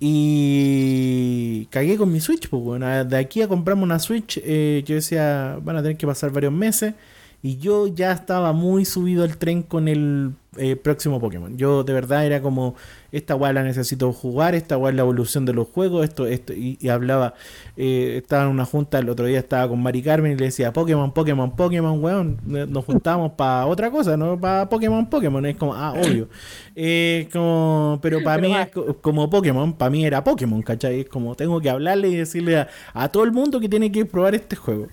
[0.00, 4.94] Y cagué con mi Switch, pues bueno, de aquí a comprarme una Switch, eh, yo
[4.94, 6.94] decía, van a tener que pasar varios meses.
[7.42, 11.56] Y yo ya estaba muy subido al tren con el eh, próximo Pokémon.
[11.56, 12.74] Yo de verdad era como,
[13.12, 16.76] esta weá la necesito jugar, esta es la evolución de los juegos, esto, esto, y,
[16.80, 17.34] y hablaba,
[17.76, 20.72] eh, estaba en una junta, el otro día estaba con Mari Carmen y le decía,
[20.72, 25.74] Pokémon, Pokémon, Pokémon, weón, nos juntábamos para otra cosa, no para Pokémon, Pokémon, es como,
[25.74, 26.28] ah, obvio.
[26.80, 28.68] Eh, como, pero para mí, es
[29.00, 31.00] como Pokémon, para mí era Pokémon, ¿cachai?
[31.00, 34.04] Es como, tengo que hablarle y decirle a, a todo el mundo que tiene que
[34.04, 34.86] probar este juego.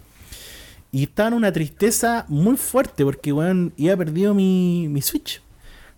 [0.95, 5.41] Y estaba en una tristeza muy fuerte porque, weón, había perdido mi, mi Switch.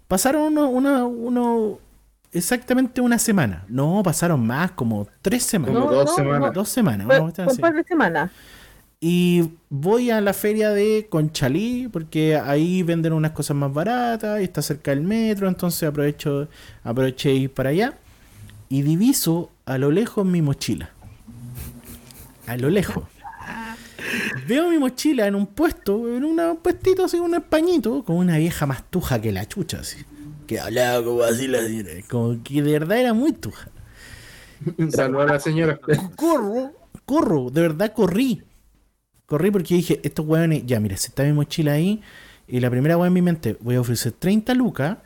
[0.07, 1.77] Pasaron uno, una, uno,
[2.31, 3.63] exactamente una semana.
[3.67, 5.75] No, pasaron más, como tres semanas.
[5.75, 6.51] Como dos semanas.
[6.51, 7.07] Dos semanas.
[7.37, 8.31] Un par de semanas.
[8.99, 14.45] Y voy a la feria de Conchalí porque ahí venden unas cosas más baratas y
[14.45, 16.47] está cerca del metro, entonces aprovecho
[16.83, 17.93] aproveché ir para allá
[18.67, 20.89] y diviso a lo lejos mi mochila.
[22.47, 23.03] A lo lejos.
[24.47, 28.65] Veo mi mochila en un puesto, en un puestito así, un españito, con una vieja
[28.65, 29.97] más tuja que la chucha, así.
[30.45, 33.69] Que hablaba como así, la señora, como que de verdad era muy tuja.
[34.77, 35.79] Un saludo a la señora.
[36.15, 36.73] corro,
[37.05, 38.43] corro, de verdad corrí.
[39.25, 42.01] Corrí porque dije, estos hueones, ya mira, si está mi mochila ahí,
[42.47, 44.97] y la primera hueá en mi mente, voy a ofrecer 30 lucas,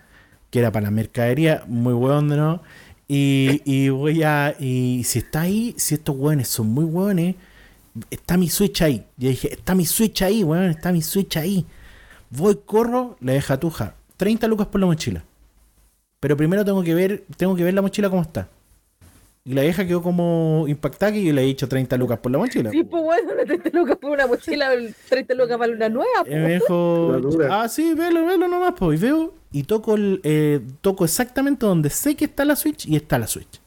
[0.51, 2.61] que era para la mercadería, muy hueón no,
[3.07, 7.35] y, y voy a, y si está ahí, si estos hueones son muy hueones,
[8.09, 9.05] está mi Switch ahí.
[9.17, 11.65] Yo dije, está mi Switch ahí, weón, está mi Switch ahí.
[12.29, 13.95] Voy, corro, le deja tuja.
[14.17, 15.23] 30 lucas por la mochila.
[16.19, 18.47] Pero primero tengo que ver, tengo que ver la mochila cómo está.
[19.43, 22.37] Y la vieja quedó como impactada que yo le he dicho 30 lucas por la
[22.37, 22.69] mochila.
[22.69, 24.69] Sí, pues bueno, una 30 lucas por una mochila,
[25.09, 26.23] 30 lucas para una nueva.
[26.27, 27.19] Y me dijo,
[27.49, 28.99] ah, sí, velo, velo nomás, pues.
[28.99, 32.95] Y veo, y toco, el, eh, toco exactamente donde sé que está la Switch y
[32.95, 33.60] está la Switch.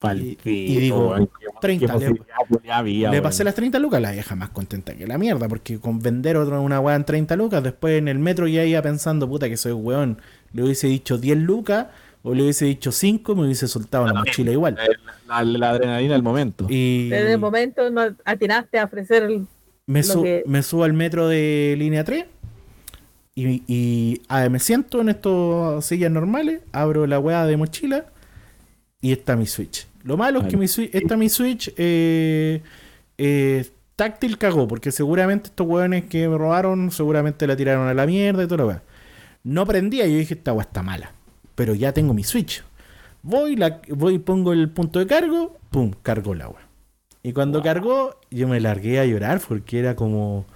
[0.00, 1.28] Y- y digo,
[1.60, 5.48] 30, le- había, Le pasé las 30 lucas, la vieja más contenta que la mierda,
[5.48, 8.80] porque con vender otra una weá en 30 lucas, después en el metro ya iba
[8.80, 10.20] pensando, puta que soy weón,
[10.52, 11.88] le hubiese dicho 10 lucas
[12.22, 14.78] o le hubiese dicho 5 me hubiese soltado la mochila igual.
[14.80, 14.86] Eh,
[15.26, 16.66] La, la adrenalina del momento.
[16.68, 19.46] Y Desde el momento no atinaste a ofrecer el...
[19.86, 22.24] me, lo su- que- me subo al metro de línea 3
[23.34, 28.06] y, y ah, me siento en estas sillas normales, abro la weá de mochila
[29.00, 29.86] y está mi Switch.
[30.04, 32.62] Lo malo es que mi Switch, esta mi Switch eh,
[33.16, 38.06] eh, táctil cagó, porque seguramente estos weones que me robaron, seguramente la tiraron a la
[38.06, 38.82] mierda y todo lo weá.
[39.44, 41.12] No prendía, yo dije, esta weá está mala.
[41.54, 42.62] Pero ya tengo mi Switch.
[43.22, 46.60] Voy, la, voy, pongo el punto de cargo, pum, cargó el agua.
[47.22, 50.46] Y cuando cargó, yo me largué a llorar porque era como,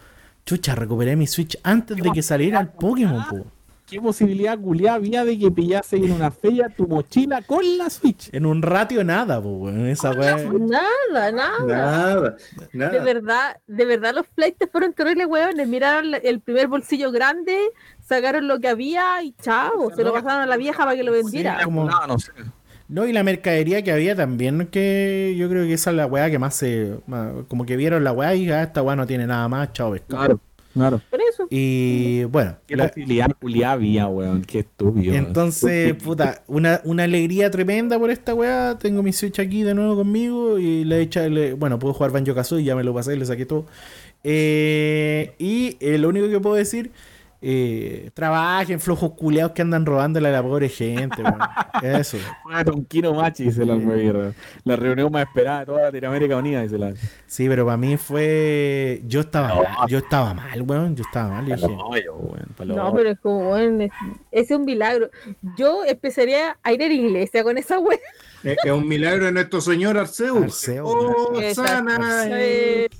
[0.46, 3.46] chucha, recuperé mi Switch antes de que saliera el Pokémon, po.
[3.92, 8.30] ¿Qué posibilidad culiada había de que pillase en una feria tu mochila con la Switch?
[8.32, 9.86] En un ratio nada, weón.
[9.86, 10.36] Esa weá.
[10.38, 12.36] Nada, nada.
[12.72, 15.68] Nada, De verdad, de verdad los flights fueron terribles, weones.
[15.68, 17.58] Miraron el primer bolsillo grande,
[18.00, 19.90] sacaron lo que había y chao.
[19.94, 21.58] Se lo pasaron a la vieja para que lo vendiera.
[21.58, 22.32] Sí, como- No, no sé.
[22.88, 26.30] No, y la mercadería que había también, que yo creo que esa es la weá
[26.30, 26.94] que más se.
[27.48, 30.18] como que vieron la weá y ah, esta weá no tiene nada más, chao, pescado.
[30.18, 30.40] Claro,
[30.72, 31.00] claro.
[31.10, 31.46] Por eso.
[31.50, 32.90] Y bueno, ¿Qué la-
[33.40, 34.42] culiada había, weón?
[34.42, 35.14] Qué estúpido.
[35.14, 38.78] Entonces, puta, una, una alegría tremenda por esta weá.
[38.78, 42.10] Tengo mi Switch aquí de nuevo conmigo y le he hecho, le- bueno, puedo jugar
[42.12, 43.66] Banjo Kazooie, ya me lo pasé, le saqué todo.
[44.24, 46.90] Eh, y eh, lo único que puedo decir
[47.44, 51.40] eh, trabajen, flojos culeados que andan robándole a la pobre gente, weón.
[51.82, 52.16] Eso.
[52.44, 54.34] Juega Tonquino Machi, dice la Almaguirre.
[54.62, 56.94] La reunión más esperada de toda Latinoamérica Unida, dice la.
[57.26, 59.02] Sí, pero para mí fue.
[59.06, 60.94] Yo estaba mal, yo estaba mal, weón.
[60.94, 61.48] Yo estaba mal.
[61.48, 62.46] y dije, weón.
[62.66, 63.90] No, pero es como, bueno, es,
[64.30, 65.10] ese es un milagro.
[65.56, 67.98] Yo empezaría a ir a la iglesia con esa wea.
[68.44, 70.42] Es, es un milagro de nuestro Señor Arceus.
[70.42, 72.38] Arceus, Oh, sana, sana,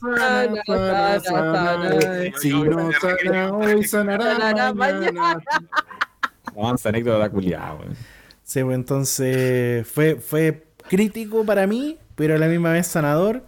[0.01, 1.91] sana, sana, sana.
[2.01, 2.33] sana.
[2.41, 5.43] Si no sana hoy, sanará mañana.
[6.57, 7.79] Avanza anécdota culiada.
[8.45, 13.45] Sí, pues entonces fue, fue crítico para mí, pero a la misma vez sanador.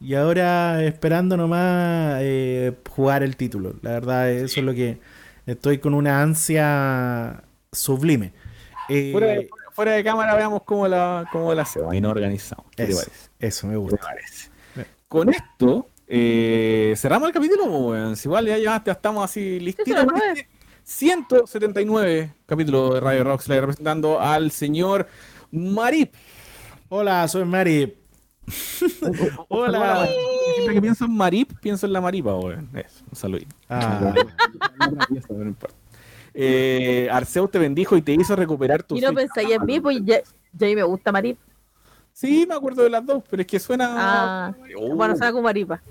[0.00, 3.74] Y ahora esperando nomás eh, jugar el título.
[3.82, 4.98] La verdad, eso es lo que
[5.46, 8.32] estoy con una ansia sublime.
[8.88, 11.92] Eh, Fuera de, cámara veamos cómo la, cómo la hacemos.
[11.92, 12.64] Ahí no organizamos.
[12.74, 13.30] ¿Qué te eso, parece?
[13.38, 14.06] eso me ¿Qué te gusta.
[15.06, 18.16] Con esto, eh, cerramos el capítulo, weón.
[18.16, 19.94] Si igual ya, ya estamos así listitos.
[19.94, 20.48] Eso con no este
[20.84, 25.08] 179 capítulo de Radio Roxley representando al señor
[25.50, 26.14] Marip.
[26.88, 27.98] Hola, soy Mari.
[29.48, 30.08] Hola.
[30.54, 32.70] Siempre que pienso en Marip, pienso en la Maripa, weón.
[32.72, 33.54] Eso, un saludito.
[33.68, 34.14] Ah,
[35.28, 35.76] No importa.
[36.38, 39.98] Eh, Arceus te bendijo y te hizo recuperar tu Y no pensáis en mí, pues
[40.04, 40.20] ya,
[40.52, 41.38] ya ahí me gusta Marip.
[42.12, 43.86] Sí, me acuerdo de las dos, pero es que suena.
[43.90, 45.82] Ah, Oh, bueno, suena como Maripa.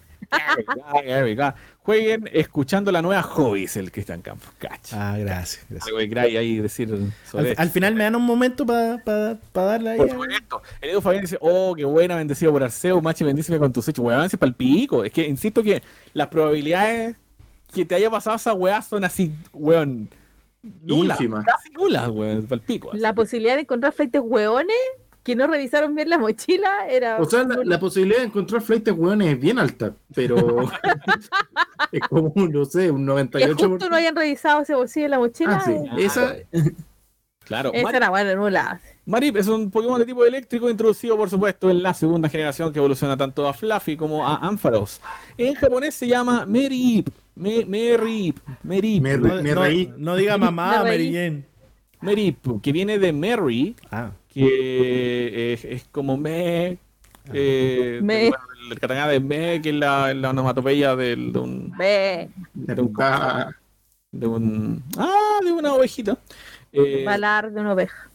[1.83, 4.49] Jueguen escuchando la nueva Hobbies, el Cristian Campos.
[4.57, 5.13] Cacha.
[5.13, 5.65] ah, gracias.
[5.69, 5.95] gracias.
[5.95, 6.89] Ahí decir
[7.57, 9.97] Al, final me dan un momento para darle ahí.
[9.97, 10.61] Por a- supuesto.
[10.81, 13.99] El Edu Fabián dice, oh, qué buena, bendecido por Arceo, Machi, bendíceme con tu Switch.
[13.99, 15.03] Weón, avance para el pico.
[15.03, 15.83] Es que insisto que
[16.13, 17.15] las probabilidades
[17.71, 20.09] que te haya pasado esa weá son así, weón,
[20.81, 21.19] nulas.
[21.19, 21.45] Ínfimas.
[21.45, 22.47] Casi nulas, weón.
[22.93, 24.75] La posibilidad de encontrar fleites hueones
[25.23, 27.17] que no revisaron bien la mochila era.
[27.17, 30.35] O sea, la, la posibilidad de encontrar flights hueones es bien alta, pero
[31.91, 33.67] es como, no sé, un que 98%.
[33.69, 35.55] justo no hayan revisado ese bolsillo de la mochila.
[35.57, 35.71] Ah, sí.
[35.71, 36.35] eh, Esa,
[37.43, 38.79] Claro, Esa Mar- era buena, nula.
[39.07, 42.79] Marip es un Pokémon de tipo eléctrico introducido, por supuesto, en la segunda generación que
[42.79, 44.99] evoluciona tanto a Fluffy como a Ampharos.
[45.37, 47.09] En japonés se llama Merip.
[47.35, 48.39] Me, Merip.
[48.63, 49.03] Merip.
[49.03, 49.93] Me- No, me no- reí.
[49.97, 51.43] no diga mamá, Me Jane.
[52.01, 56.77] Merip, que viene de Mary, Ah, que es, es como me.
[57.33, 58.15] eh, Me.
[58.15, 61.71] de- bueno, el katakana de me, que es la, la onomatopeya del- de un.
[61.77, 63.49] Ve, De un, Ah,
[64.11, 66.17] de un- ah, de una ovejita.
[66.71, 68.09] Eh, balar de una oveja.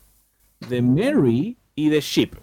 [0.69, 2.35] De Mary y de Sheep.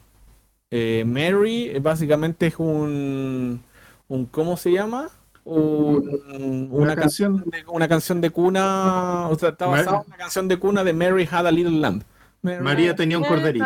[0.71, 3.61] Eh, Mary básicamente es un,
[4.07, 5.09] un ¿cómo se llama?
[5.45, 7.51] Un- una, Una canción canción.
[7.51, 10.91] de, una canción de cuna, o sea, está basada en una canción de cuna de
[10.93, 12.03] Mary Had a Little Lamb.
[12.41, 13.65] Mary- María tenía un corderito.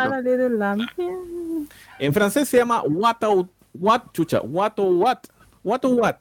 [1.98, 5.18] En francés se llama What o What, chucha, What o What,
[5.64, 6.16] What o What,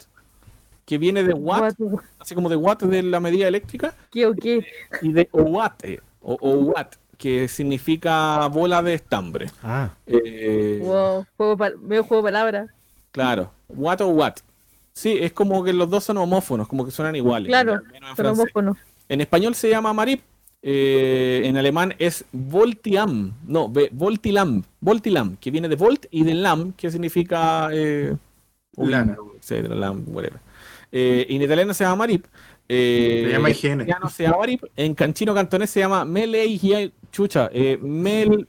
[0.86, 4.34] que viene de What, What- así como de Watt de la medida eléctrica, ¿Qué o
[4.34, 4.66] qué?
[5.02, 6.88] y de Oate, o, o What,
[7.22, 9.52] que significa bola de estambre.
[9.64, 9.90] ah.
[10.08, 12.70] Eh, Wow, juego medio juego de palabras.
[13.12, 14.34] Claro, what o what.
[14.94, 17.48] Sí, es como que los dos son homófonos, como que suenan iguales.
[17.48, 17.84] Claro, al
[18.18, 18.74] menos en.
[19.10, 20.22] En español se llama marip,
[20.64, 26.74] eh, en alemán es voltiam, no, voltilam, voltilam, que viene de volt y de lam,
[26.74, 28.16] que significa eh,
[28.78, 29.16] Lana.
[29.70, 30.40] lam, whatever.
[30.92, 32.26] Eh, en italiano se llama marip.
[32.74, 33.84] Eh, Se llama en higiene.
[33.84, 38.48] italiano se llama marip, en canchino cantonés se llama meleigie, chucha, eh, mel.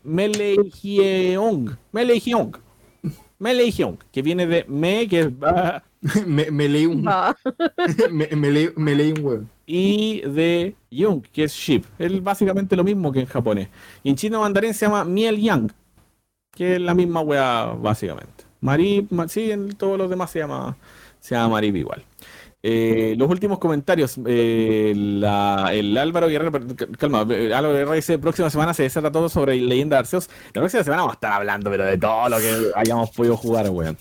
[3.38, 5.82] Meleigiong, que viene de me, que es ba,
[6.26, 7.34] me, me leí un, Ah,
[8.10, 9.44] me, me leí, me leí un huevo.
[9.66, 11.84] y de Yung, que es sheep.
[11.98, 13.68] Es básicamente lo mismo que en japonés.
[14.04, 15.72] Y en chino mandarín se llama miel yang,
[16.52, 18.44] que es la misma wea básicamente.
[18.60, 20.76] Marip, ma- sí, en todos los demás se llama,
[21.18, 22.04] se llama Marip igual.
[22.64, 24.16] Eh, los últimos comentarios.
[24.26, 26.52] eh, la- el Álvaro Guerrero,
[26.96, 30.28] calma, eh, Álvaro Guerrero dice: próxima semana se desata todo sobre Leyenda de Arceus.
[30.54, 33.68] La próxima semana vamos a estar hablando, pero de todo lo que hayamos podido jugar,
[33.70, 33.96] weón.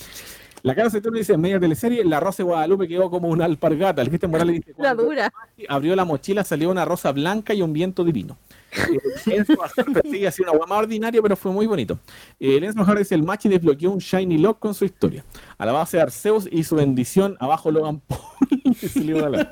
[0.63, 4.03] La cara Saturno dice: media teleserie, la Rosa de Guadalupe quedó como una alpargata.
[4.03, 5.33] El Cristian Morales dice: la "Cuando dura.
[5.67, 8.37] abrió la mochila, salió una rosa blanca y un viento divino.
[8.71, 9.55] Eh, Enzo
[9.93, 11.99] persigue así una guama ordinaria, pero fue muy bonito.
[12.39, 15.23] Eh, el Enzo Azar dice: el Machi desbloqueó un Shiny Lock con su historia.
[15.57, 18.21] A la base de Arceus y su bendición, abajo Logan Paul.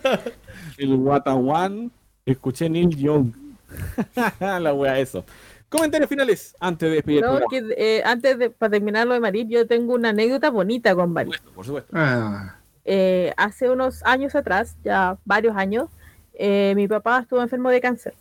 [0.78, 1.92] El Watawan,
[2.26, 3.34] escuché Neil Young.
[4.40, 5.24] la wea, eso.
[5.70, 9.50] Comentarios finales antes de despedir No, que, eh, antes de para terminar lo de Marip,
[9.50, 11.34] yo tengo una anécdota bonita con Por Marip.
[11.34, 11.92] supuesto, por supuesto.
[11.96, 12.56] Ah,
[12.86, 15.90] Eh, hace unos años atrás, ya varios años,
[16.34, 18.16] eh, mi papá estuvo enfermo de cáncer.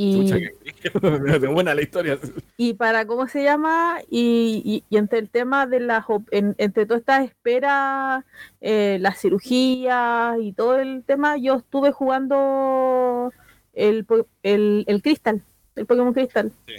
[0.00, 0.30] Y,
[1.52, 2.20] buena la historia.
[2.56, 3.98] y para, ¿cómo se llama?
[4.08, 8.24] Y, y- y entre el tema de las, en- entre todas estas esperas,
[8.60, 13.32] eh, las cirugías y todo el tema, yo estuve jugando
[13.72, 14.06] el,
[14.44, 15.42] el, el Crystal,
[15.74, 16.52] el Pokémon Crystal.
[16.68, 16.74] Sí.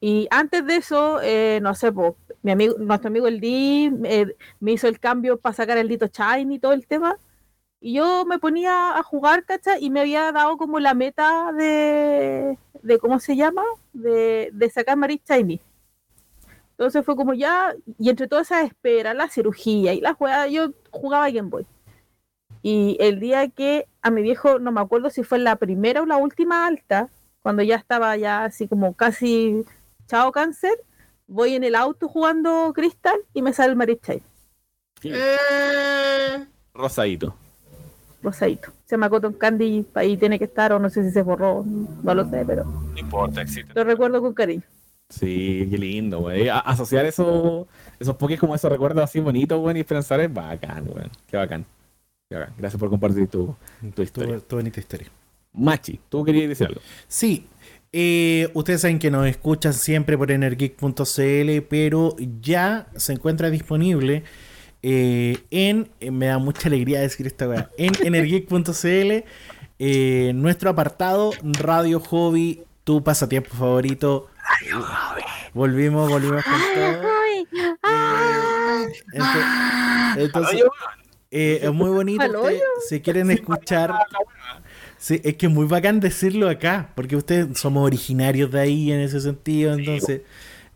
[0.00, 4.34] Y antes de eso, eh, no sé, po, mi amigo, nuestro amigo el Di eh,
[4.58, 7.16] me hizo el cambio para sacar el Dito Shine y todo el tema.
[7.80, 9.84] Y yo me ponía a jugar, ¿cachai?
[9.84, 13.62] Y me había dado como la meta de, de ¿cómo se llama?
[13.92, 15.60] De, de sacar Maris Shiny.
[16.70, 20.70] Entonces fue como ya, y entre todas esas esperas, la cirugía y la jugada, yo
[20.90, 21.66] jugaba Game Boy.
[22.62, 26.06] Y el día que a mi viejo, no me acuerdo si fue la primera o
[26.06, 27.10] la última alta,
[27.42, 29.64] cuando ya estaba ya así como casi
[30.06, 30.72] chao cáncer,
[31.26, 34.22] voy en el auto jugando Crystal y me sale el Shiny.
[35.04, 37.36] Eh, Rosadito.
[38.24, 38.72] Rosadito.
[38.84, 42.14] Se llama Cotton Candy, ahí tiene que estar, o no sé si se borró, no
[42.14, 43.72] lo sé, pero No importa, existe.
[43.74, 44.62] lo recuerdo con cariño.
[45.08, 46.48] Sí, qué lindo, güey.
[46.48, 47.68] Asociar eso,
[48.00, 51.04] esos pokés como esos recuerdos así bonitos, güey, y pensar es bacán, güey.
[51.28, 51.64] Qué bacán.
[52.28, 52.54] Qué bacán.
[52.58, 54.40] Gracias por compartir tu, tu Tu, historia.
[54.40, 55.08] tu bonita historia.
[55.52, 56.80] Machi, tú querías decir algo.
[57.06, 57.46] Sí,
[57.92, 64.24] eh, ustedes saben que nos escuchan siempre por energeek.cl, pero ya se encuentra disponible
[64.86, 69.24] eh, en, eh, me da mucha alegría decir esta weá, en energeek.cl,
[69.78, 74.28] eh, nuestro apartado Radio Hobby, tu pasatiempo favorito.
[75.54, 77.02] Volvimos, volvimos con todo.
[77.42, 80.62] Eh, ento- entonces,
[81.30, 82.22] eh, es muy bonito.
[82.22, 83.94] Al ustedes, si quieren escuchar,
[84.98, 89.00] sí, es que es muy bacán decirlo acá, porque ustedes somos originarios de ahí en
[89.00, 89.72] ese sentido.
[89.74, 90.20] Entonces,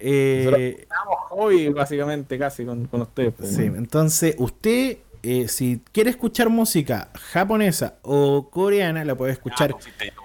[0.01, 3.33] eh, Estamos hobby, básicamente, casi con, con ustedes.
[3.37, 3.77] pues, sí, ¿no?
[3.77, 9.75] entonces usted, eh, si quiere escuchar música japonesa o coreana, la puede escuchar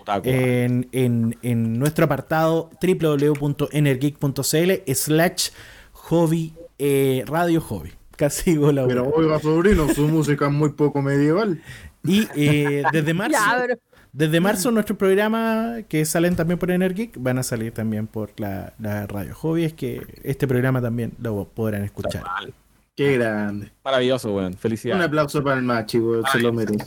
[0.05, 5.49] Ah, en, en- en nuestro apartado www.energeek.cl slash
[5.93, 7.91] hobby eh, radio hobby.
[8.17, 11.61] Casi digo la Pero oiga, sobrino, su música es muy poco medieval.
[12.03, 13.79] Y eh, desde marzo, Ya, pero
[14.13, 18.73] desde marzo nuestros programas que salen también por Energic van a salir también por la,
[18.79, 19.65] la radio hobby.
[19.65, 22.23] Es que este programa también lo podrán escuchar.
[22.23, 22.53] Mal.
[22.95, 23.71] Qué grande.
[23.83, 24.31] Maravilloso.
[24.33, 25.03] Un Felicidades.
[25.03, 26.85] aplauso para el machi, weón, se lo merece.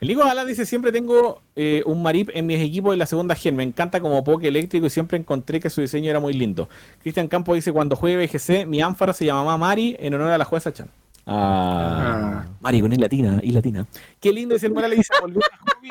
[0.00, 3.36] El Nico Gala dice, siempre tengo eh, un Marip en mis equipos de la segunda
[3.36, 3.54] gen.
[3.54, 6.68] Me encanta como poke eléctrico y siempre encontré que su diseño era muy lindo.
[7.00, 10.44] Cristian Campo dice, cuando juegue BGC, mi ánfora se llamaba Mari en honor a la
[10.44, 10.88] jueza Chan.
[11.26, 12.46] Ah, Ah.
[12.60, 13.86] Mari con I latina, y latina.
[14.20, 15.88] Qué lindo dice el Morales, dice, volvió a hobby.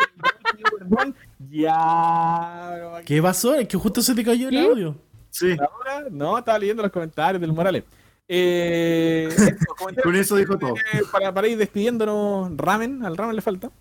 [1.49, 3.55] Ya, ¿Qué pasó?
[3.55, 4.61] Es que justo se te cayó el ¿Qué?
[4.61, 4.95] audio.
[5.29, 7.84] Sí, ahora, no, estaba leyendo los comentarios del Morales.
[8.27, 10.73] Eh, eso, comentarios con eso dijo todo.
[11.11, 13.71] Para, para ir despidiéndonos, Ramen, al Ramen le falta.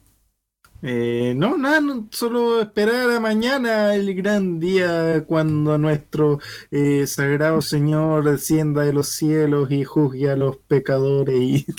[0.82, 6.38] Eh, no, nada, no, solo esperar a mañana el gran día cuando nuestro
[6.70, 11.66] eh, sagrado Señor descienda de los cielos y juzgue a los pecadores y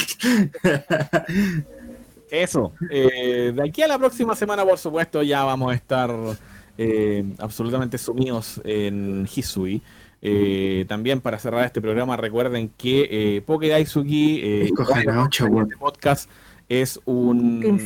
[2.29, 2.73] Eso.
[2.89, 6.11] eh, de aquí a la próxima semana, por supuesto, ya vamos a estar
[6.77, 9.81] eh, absolutamente sumidos en Hisui.
[10.23, 16.29] Eh, también para cerrar este programa, recuerden que eh, Poke Daisuki, eh, este podcast
[16.69, 17.59] es un.
[17.61, 17.79] Team.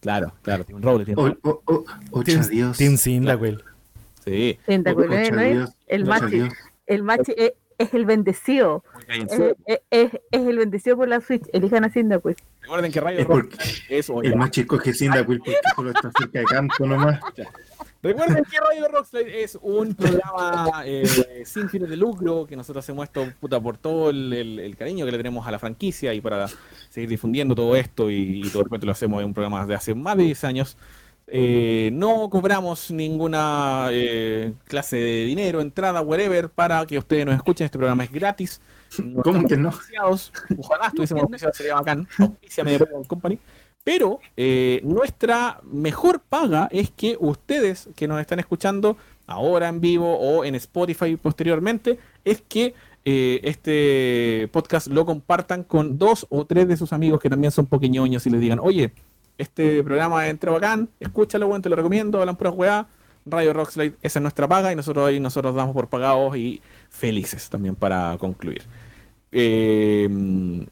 [0.00, 1.40] Claro, claro, tiene un roble, tiene un o, roble.
[1.42, 2.48] o, o- ocho Team.
[2.48, 2.72] Team.
[4.24, 4.58] Sí,
[5.42, 5.66] ¿eh?
[5.88, 6.48] El machi,
[6.86, 8.84] el machi es, es el bendecido.
[9.00, 9.56] Es, cállense.
[9.90, 11.42] es- el bendecido por la Switch.
[11.52, 12.36] Elijan a Cyndaquil.
[12.62, 16.38] Recuerden que Radio Es Rock porque es el machi escoge Cyndaquil porque solo está cerca
[16.40, 17.20] de canto nomás.
[18.06, 21.04] Recuerden que Radio Rockslide es un programa eh,
[21.44, 25.04] sin fines de lucro, que nosotros hacemos esto puta, por todo el, el- el cariño
[25.04, 26.46] que le tenemos a la franquicia y para
[26.90, 29.74] seguir difundiendo todo esto y, y todo el cuento lo hacemos en un programa de
[29.74, 30.76] hace más de 10 años.
[31.28, 37.64] Eh, no cobramos ninguna eh, clase de dinero, entrada, whatever, para que ustedes nos escuchen.
[37.64, 38.60] Este programa es gratis.
[39.02, 39.70] No ¿Cómo que no?
[40.56, 42.06] Ojalá estuviésemos auspiciados, sería bacán.
[42.78, 43.38] Pokémon Company.
[43.86, 48.96] Pero eh, nuestra mejor paga es que ustedes que nos están escuchando
[49.28, 52.74] ahora en vivo o en Spotify posteriormente, es que
[53.04, 57.66] eh, este podcast lo compartan con dos o tres de sus amigos que también son
[57.66, 58.90] poqueñoños y les digan, oye,
[59.38, 62.88] este programa es entre bacán, escúchalo, bueno, te lo recomiendo, hablan puras weá.
[63.24, 66.60] Radio Rockslide, esa es nuestra paga y nosotros ahí nosotros damos por pagados y
[66.90, 68.64] felices también para concluir.
[69.30, 70.08] Eh,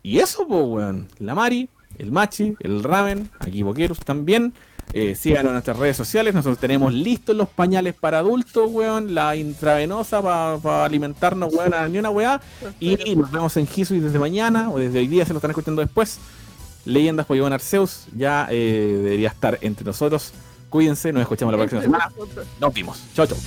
[0.03, 1.09] y eso, pues, weón.
[1.19, 4.53] La Mari, el Machi, el Ramen, aquí Boqueros también.
[4.93, 6.35] Eh, síganos en nuestras redes sociales.
[6.35, 9.15] Nosotros tenemos listos los pañales para adultos, weón.
[9.15, 12.41] La intravenosa para alimentarnos, weón, a ni una weá.
[12.79, 15.81] Y nos vemos en Hisui desde mañana o desde hoy día, se lo están escuchando
[15.81, 16.19] después.
[16.85, 20.33] Leyendas Pokémon Arceus ya eh, debería estar entre nosotros.
[20.69, 22.11] Cuídense, nos escuchamos la próxima semana.
[22.61, 23.03] Nos vimos.
[23.15, 23.39] Chao, chao.